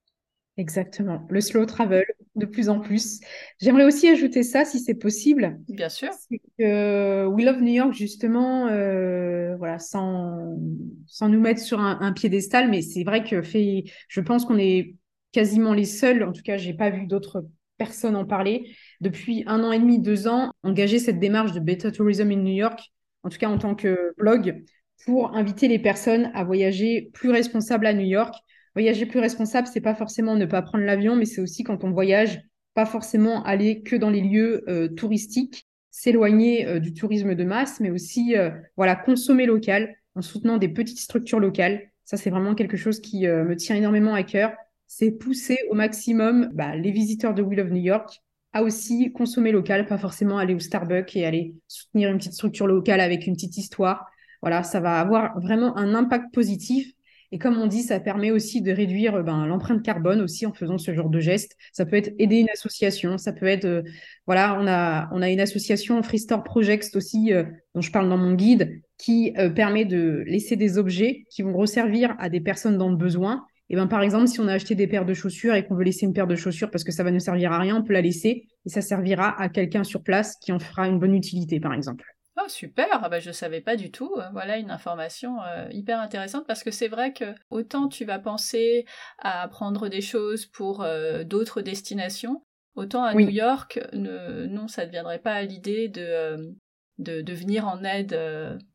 Exactement. 0.56 1.24
Le 1.30 1.40
slow 1.40 1.64
travel, 1.64 2.04
de 2.34 2.44
plus 2.44 2.68
en 2.68 2.80
plus. 2.80 3.20
J'aimerais 3.60 3.84
aussi 3.84 4.08
ajouter 4.08 4.42
ça, 4.42 4.64
si 4.64 4.80
c'est 4.80 4.94
possible. 4.94 5.58
Bien 5.68 5.88
sûr. 5.88 6.10
C'est 6.28 6.40
que 6.58 7.26
We 7.26 7.46
Love 7.46 7.62
New 7.62 7.72
York, 7.72 7.94
justement, 7.94 8.66
euh, 8.66 9.56
voilà, 9.56 9.78
sans, 9.78 10.58
sans 11.06 11.28
nous 11.28 11.40
mettre 11.40 11.60
sur 11.60 11.80
un, 11.80 12.12
piédestal, 12.12 12.68
mais 12.68 12.82
c'est 12.82 13.04
vrai 13.04 13.24
que 13.24 13.40
fait, 13.40 13.84
je 14.08 14.20
pense 14.20 14.44
qu'on 14.44 14.58
est 14.58 14.96
quasiment 15.32 15.72
les 15.72 15.84
seuls, 15.86 16.24
en 16.24 16.32
tout 16.32 16.42
cas, 16.42 16.56
j'ai 16.56 16.74
pas 16.74 16.90
vu 16.90 17.06
d'autres 17.06 17.46
personnes 17.78 18.16
en 18.16 18.26
parler, 18.26 18.76
depuis 19.00 19.44
un 19.46 19.64
an 19.64 19.72
et 19.72 19.78
demi, 19.78 19.98
deux 19.98 20.28
ans, 20.28 20.52
engager 20.62 20.98
cette 20.98 21.18
démarche 21.18 21.52
de 21.52 21.60
Better 21.60 21.92
Tourism 21.92 22.30
in 22.30 22.36
New 22.36 22.52
York, 22.52 22.92
en 23.22 23.28
tout 23.28 23.38
cas 23.38 23.48
en 23.48 23.58
tant 23.58 23.74
que 23.74 24.14
blog, 24.18 24.62
pour 25.04 25.34
inviter 25.34 25.68
les 25.68 25.78
personnes 25.78 26.30
à 26.34 26.44
voyager 26.44 27.10
plus 27.14 27.30
responsable 27.30 27.86
à 27.86 27.94
New 27.94 28.06
York. 28.06 28.34
Voyager 28.74 29.06
plus 29.06 29.18
responsable, 29.18 29.66
c'est 29.66 29.80
pas 29.80 29.94
forcément 29.94 30.36
ne 30.36 30.46
pas 30.46 30.62
prendre 30.62 30.84
l'avion, 30.84 31.16
mais 31.16 31.24
c'est 31.24 31.40
aussi 31.40 31.64
quand 31.64 31.82
on 31.82 31.90
voyage, 31.90 32.40
pas 32.74 32.86
forcément 32.86 33.42
aller 33.42 33.82
que 33.82 33.96
dans 33.96 34.10
les 34.10 34.20
lieux 34.20 34.62
euh, 34.68 34.88
touristiques, 34.88 35.66
s'éloigner 35.90 36.66
euh, 36.66 36.78
du 36.78 36.94
tourisme 36.94 37.34
de 37.34 37.44
masse, 37.44 37.80
mais 37.80 37.90
aussi 37.90 38.36
euh, 38.36 38.50
voilà 38.76 38.94
consommer 38.94 39.46
local 39.46 39.96
en 40.14 40.22
soutenant 40.22 40.56
des 40.56 40.68
petites 40.68 41.00
structures 41.00 41.40
locales. 41.40 41.90
Ça, 42.04 42.16
c'est 42.16 42.30
vraiment 42.30 42.54
quelque 42.54 42.76
chose 42.76 43.00
qui 43.00 43.24
me 43.28 43.54
tient 43.54 43.76
énormément 43.76 44.14
à 44.14 44.24
cœur. 44.24 44.52
C'est 44.88 45.12
pousser 45.12 45.58
au 45.70 45.74
maximum 45.74 46.50
bah, 46.52 46.74
les 46.74 46.90
visiteurs 46.90 47.34
de 47.34 47.42
Wheel 47.42 47.60
of 47.60 47.70
New 47.70 47.80
York 47.80 48.20
à 48.52 48.62
aussi 48.62 49.12
consommer 49.12 49.52
local, 49.52 49.86
pas 49.86 49.98
forcément 49.98 50.38
aller 50.38 50.54
au 50.54 50.58
Starbucks 50.58 51.14
et 51.16 51.24
aller 51.24 51.54
soutenir 51.68 52.10
une 52.10 52.18
petite 52.18 52.32
structure 52.32 52.66
locale 52.66 53.00
avec 53.00 53.26
une 53.26 53.34
petite 53.34 53.56
histoire. 53.56 54.06
Voilà, 54.42 54.62
ça 54.62 54.80
va 54.80 54.98
avoir 54.98 55.38
vraiment 55.40 55.76
un 55.76 55.94
impact 55.94 56.32
positif. 56.32 56.92
Et 57.32 57.38
comme 57.38 57.58
on 57.58 57.68
dit, 57.68 57.82
ça 57.82 58.00
permet 58.00 58.32
aussi 58.32 58.60
de 58.60 58.72
réduire 58.72 59.22
ben, 59.22 59.46
l'empreinte 59.46 59.84
carbone 59.84 60.20
aussi 60.20 60.46
en 60.46 60.52
faisant 60.52 60.78
ce 60.78 60.92
genre 60.92 61.10
de 61.10 61.20
geste. 61.20 61.56
Ça 61.72 61.86
peut 61.86 61.94
être 61.94 62.12
aider 62.18 62.38
une 62.38 62.50
association, 62.50 63.18
ça 63.18 63.32
peut 63.32 63.46
être, 63.46 63.66
euh, 63.66 63.82
voilà, 64.26 64.58
on 64.60 64.66
a, 64.66 65.08
on 65.12 65.22
a 65.22 65.30
une 65.30 65.38
association 65.38 66.02
Freestore 66.02 66.42
Projects 66.42 66.96
aussi, 66.96 67.32
euh, 67.32 67.44
dont 67.76 67.82
je 67.82 67.92
parle 67.92 68.08
dans 68.08 68.16
mon 68.16 68.34
guide, 68.34 68.80
qui 68.98 69.32
euh, 69.38 69.48
permet 69.48 69.84
de 69.84 70.24
laisser 70.26 70.56
des 70.56 70.76
objets 70.76 71.24
qui 71.30 71.42
vont 71.42 71.56
resservir 71.56 72.16
à 72.18 72.28
des 72.30 72.40
personnes 72.40 72.78
dans 72.78 72.90
le 72.90 72.96
besoin 72.96 73.46
et 73.70 73.76
ben, 73.76 73.86
par 73.86 74.02
exemple, 74.02 74.26
si 74.26 74.40
on 74.40 74.48
a 74.48 74.52
acheté 74.52 74.74
des 74.74 74.88
paires 74.88 75.04
de 75.04 75.14
chaussures 75.14 75.54
et 75.54 75.64
qu'on 75.64 75.76
veut 75.76 75.84
laisser 75.84 76.04
une 76.04 76.12
paire 76.12 76.26
de 76.26 76.34
chaussures 76.34 76.72
parce 76.72 76.82
que 76.82 76.90
ça 76.90 77.04
va 77.04 77.12
ne 77.12 77.20
servir 77.20 77.52
à 77.52 77.58
rien, 77.60 77.76
on 77.76 77.84
peut 77.84 77.92
la 77.92 78.00
laisser 78.00 78.48
et 78.66 78.68
ça 78.68 78.82
servira 78.82 79.40
à 79.40 79.48
quelqu'un 79.48 79.84
sur 79.84 80.02
place 80.02 80.36
qui 80.42 80.50
en 80.50 80.58
fera 80.58 80.88
une 80.88 80.98
bonne 80.98 81.14
utilité, 81.14 81.60
par 81.60 81.72
exemple. 81.72 82.04
Oh 82.36 82.48
super, 82.48 82.88
ah 82.90 83.08
bah, 83.08 83.20
je 83.20 83.28
ne 83.28 83.32
savais 83.32 83.60
pas 83.60 83.76
du 83.76 83.92
tout. 83.92 84.12
Voilà 84.32 84.56
une 84.56 84.72
information 84.72 85.40
euh, 85.42 85.68
hyper 85.70 86.00
intéressante 86.00 86.48
parce 86.48 86.64
que 86.64 86.72
c'est 86.72 86.88
vrai 86.88 87.12
que 87.12 87.32
autant 87.50 87.86
tu 87.86 88.04
vas 88.04 88.18
penser 88.18 88.86
à 89.18 89.46
prendre 89.46 89.88
des 89.88 90.00
choses 90.00 90.46
pour 90.46 90.82
euh, 90.82 91.22
d'autres 91.22 91.62
destinations, 91.62 92.42
autant 92.74 93.04
à 93.04 93.14
New 93.14 93.28
York, 93.28 93.78
non, 93.92 94.66
ça 94.66 94.84
ne 94.84 94.90
viendrait 94.90 95.20
pas 95.20 95.34
à 95.34 95.42
l'idée 95.42 95.88
de, 95.88 96.02
euh, 96.02 96.50
de, 96.98 97.20
de, 97.20 97.32
venir 97.32 97.68
en 97.68 97.84
aide 97.84 98.18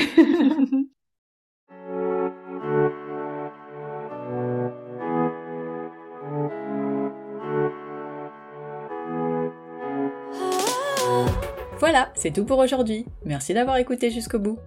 Voilà, 11.80 12.12
c'est 12.16 12.32
tout 12.32 12.46
pour 12.46 12.58
aujourd'hui. 12.58 13.06
Merci 13.26 13.54
d'avoir 13.54 13.78
écouté 13.78 14.10
jusqu'au 14.10 14.40
bout. 14.40 14.58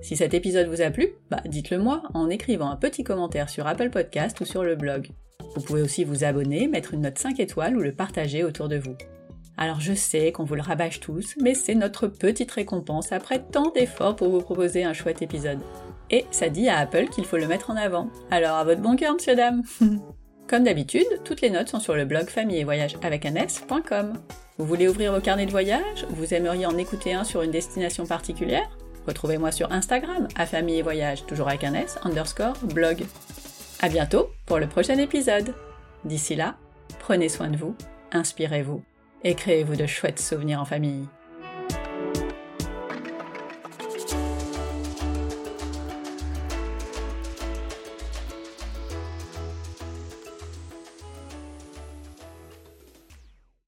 Si 0.00 0.16
cet 0.16 0.34
épisode 0.34 0.68
vous 0.68 0.82
a 0.82 0.90
plu, 0.90 1.08
bah 1.30 1.40
dites-le 1.46 1.78
moi 1.78 2.02
en 2.14 2.28
écrivant 2.28 2.68
un 2.70 2.76
petit 2.76 3.04
commentaire 3.04 3.48
sur 3.48 3.66
Apple 3.66 3.90
Podcast 3.90 4.38
ou 4.40 4.44
sur 4.44 4.62
le 4.62 4.76
blog. 4.76 5.08
Vous 5.54 5.62
pouvez 5.62 5.82
aussi 5.82 6.04
vous 6.04 6.24
abonner, 6.24 6.68
mettre 6.68 6.94
une 6.94 7.00
note 7.00 7.18
5 7.18 7.40
étoiles 7.40 7.76
ou 7.76 7.80
le 7.80 7.92
partager 7.92 8.44
autour 8.44 8.68
de 8.68 8.76
vous. 8.76 8.96
Alors 9.58 9.80
je 9.80 9.92
sais 9.92 10.30
qu'on 10.30 10.44
vous 10.44 10.54
le 10.54 10.62
rabâche 10.62 11.00
tous, 11.00 11.34
mais 11.42 11.54
c'est 11.54 11.74
notre 11.74 12.06
petite 12.06 12.52
récompense 12.52 13.10
après 13.10 13.42
tant 13.42 13.70
d'efforts 13.72 14.14
pour 14.14 14.30
vous 14.30 14.40
proposer 14.40 14.84
un 14.84 14.92
chouette 14.92 15.20
épisode. 15.20 15.58
Et 16.10 16.24
ça 16.30 16.48
dit 16.48 16.68
à 16.68 16.78
Apple 16.78 17.08
qu'il 17.08 17.24
faut 17.24 17.36
le 17.36 17.48
mettre 17.48 17.70
en 17.70 17.76
avant. 17.76 18.08
Alors 18.30 18.56
à 18.56 18.64
votre 18.64 18.80
bon 18.80 18.94
cœur, 18.94 19.14
monsieur 19.14 19.34
dame 19.34 19.62
Comme 20.48 20.64
d'habitude, 20.64 21.06
toutes 21.24 21.42
les 21.42 21.50
notes 21.50 21.68
sont 21.68 21.80
sur 21.80 21.94
le 21.94 22.06
blog 22.06 22.30
famille 22.30 22.58
et 22.58 22.64
voyage 22.64 22.96
avec 23.02 23.26
un 23.26 23.34
s.com. 23.34 24.14
Vous 24.56 24.64
voulez 24.64 24.88
ouvrir 24.88 25.12
vos 25.12 25.20
carnets 25.20 25.44
de 25.44 25.50
voyage? 25.50 26.06
Vous 26.08 26.32
aimeriez 26.32 26.64
en 26.64 26.78
écouter 26.78 27.12
un 27.12 27.24
sur 27.24 27.42
une 27.42 27.50
destination 27.50 28.06
particulière? 28.06 28.70
Retrouvez-moi 29.06 29.52
sur 29.52 29.72
Instagram, 29.72 30.28
à 30.36 30.46
famille 30.46 30.78
et 30.78 30.82
voyage, 30.82 31.26
toujours 31.26 31.48
avec 31.48 31.64
un 31.64 31.74
s, 31.74 31.98
underscore, 32.02 32.56
blog. 32.72 33.04
À 33.80 33.88
bientôt 33.88 34.30
pour 34.46 34.58
le 34.58 34.68
prochain 34.68 34.98
épisode. 34.98 35.52
D'ici 36.04 36.34
là, 36.36 36.56
prenez 36.98 37.28
soin 37.28 37.48
de 37.48 37.56
vous, 37.56 37.74
inspirez-vous 38.12 38.82
et 39.24 39.34
créez-vous 39.34 39.76
de 39.76 39.86
chouettes 39.86 40.20
souvenirs 40.20 40.60
en 40.60 40.64
famille. 40.64 41.06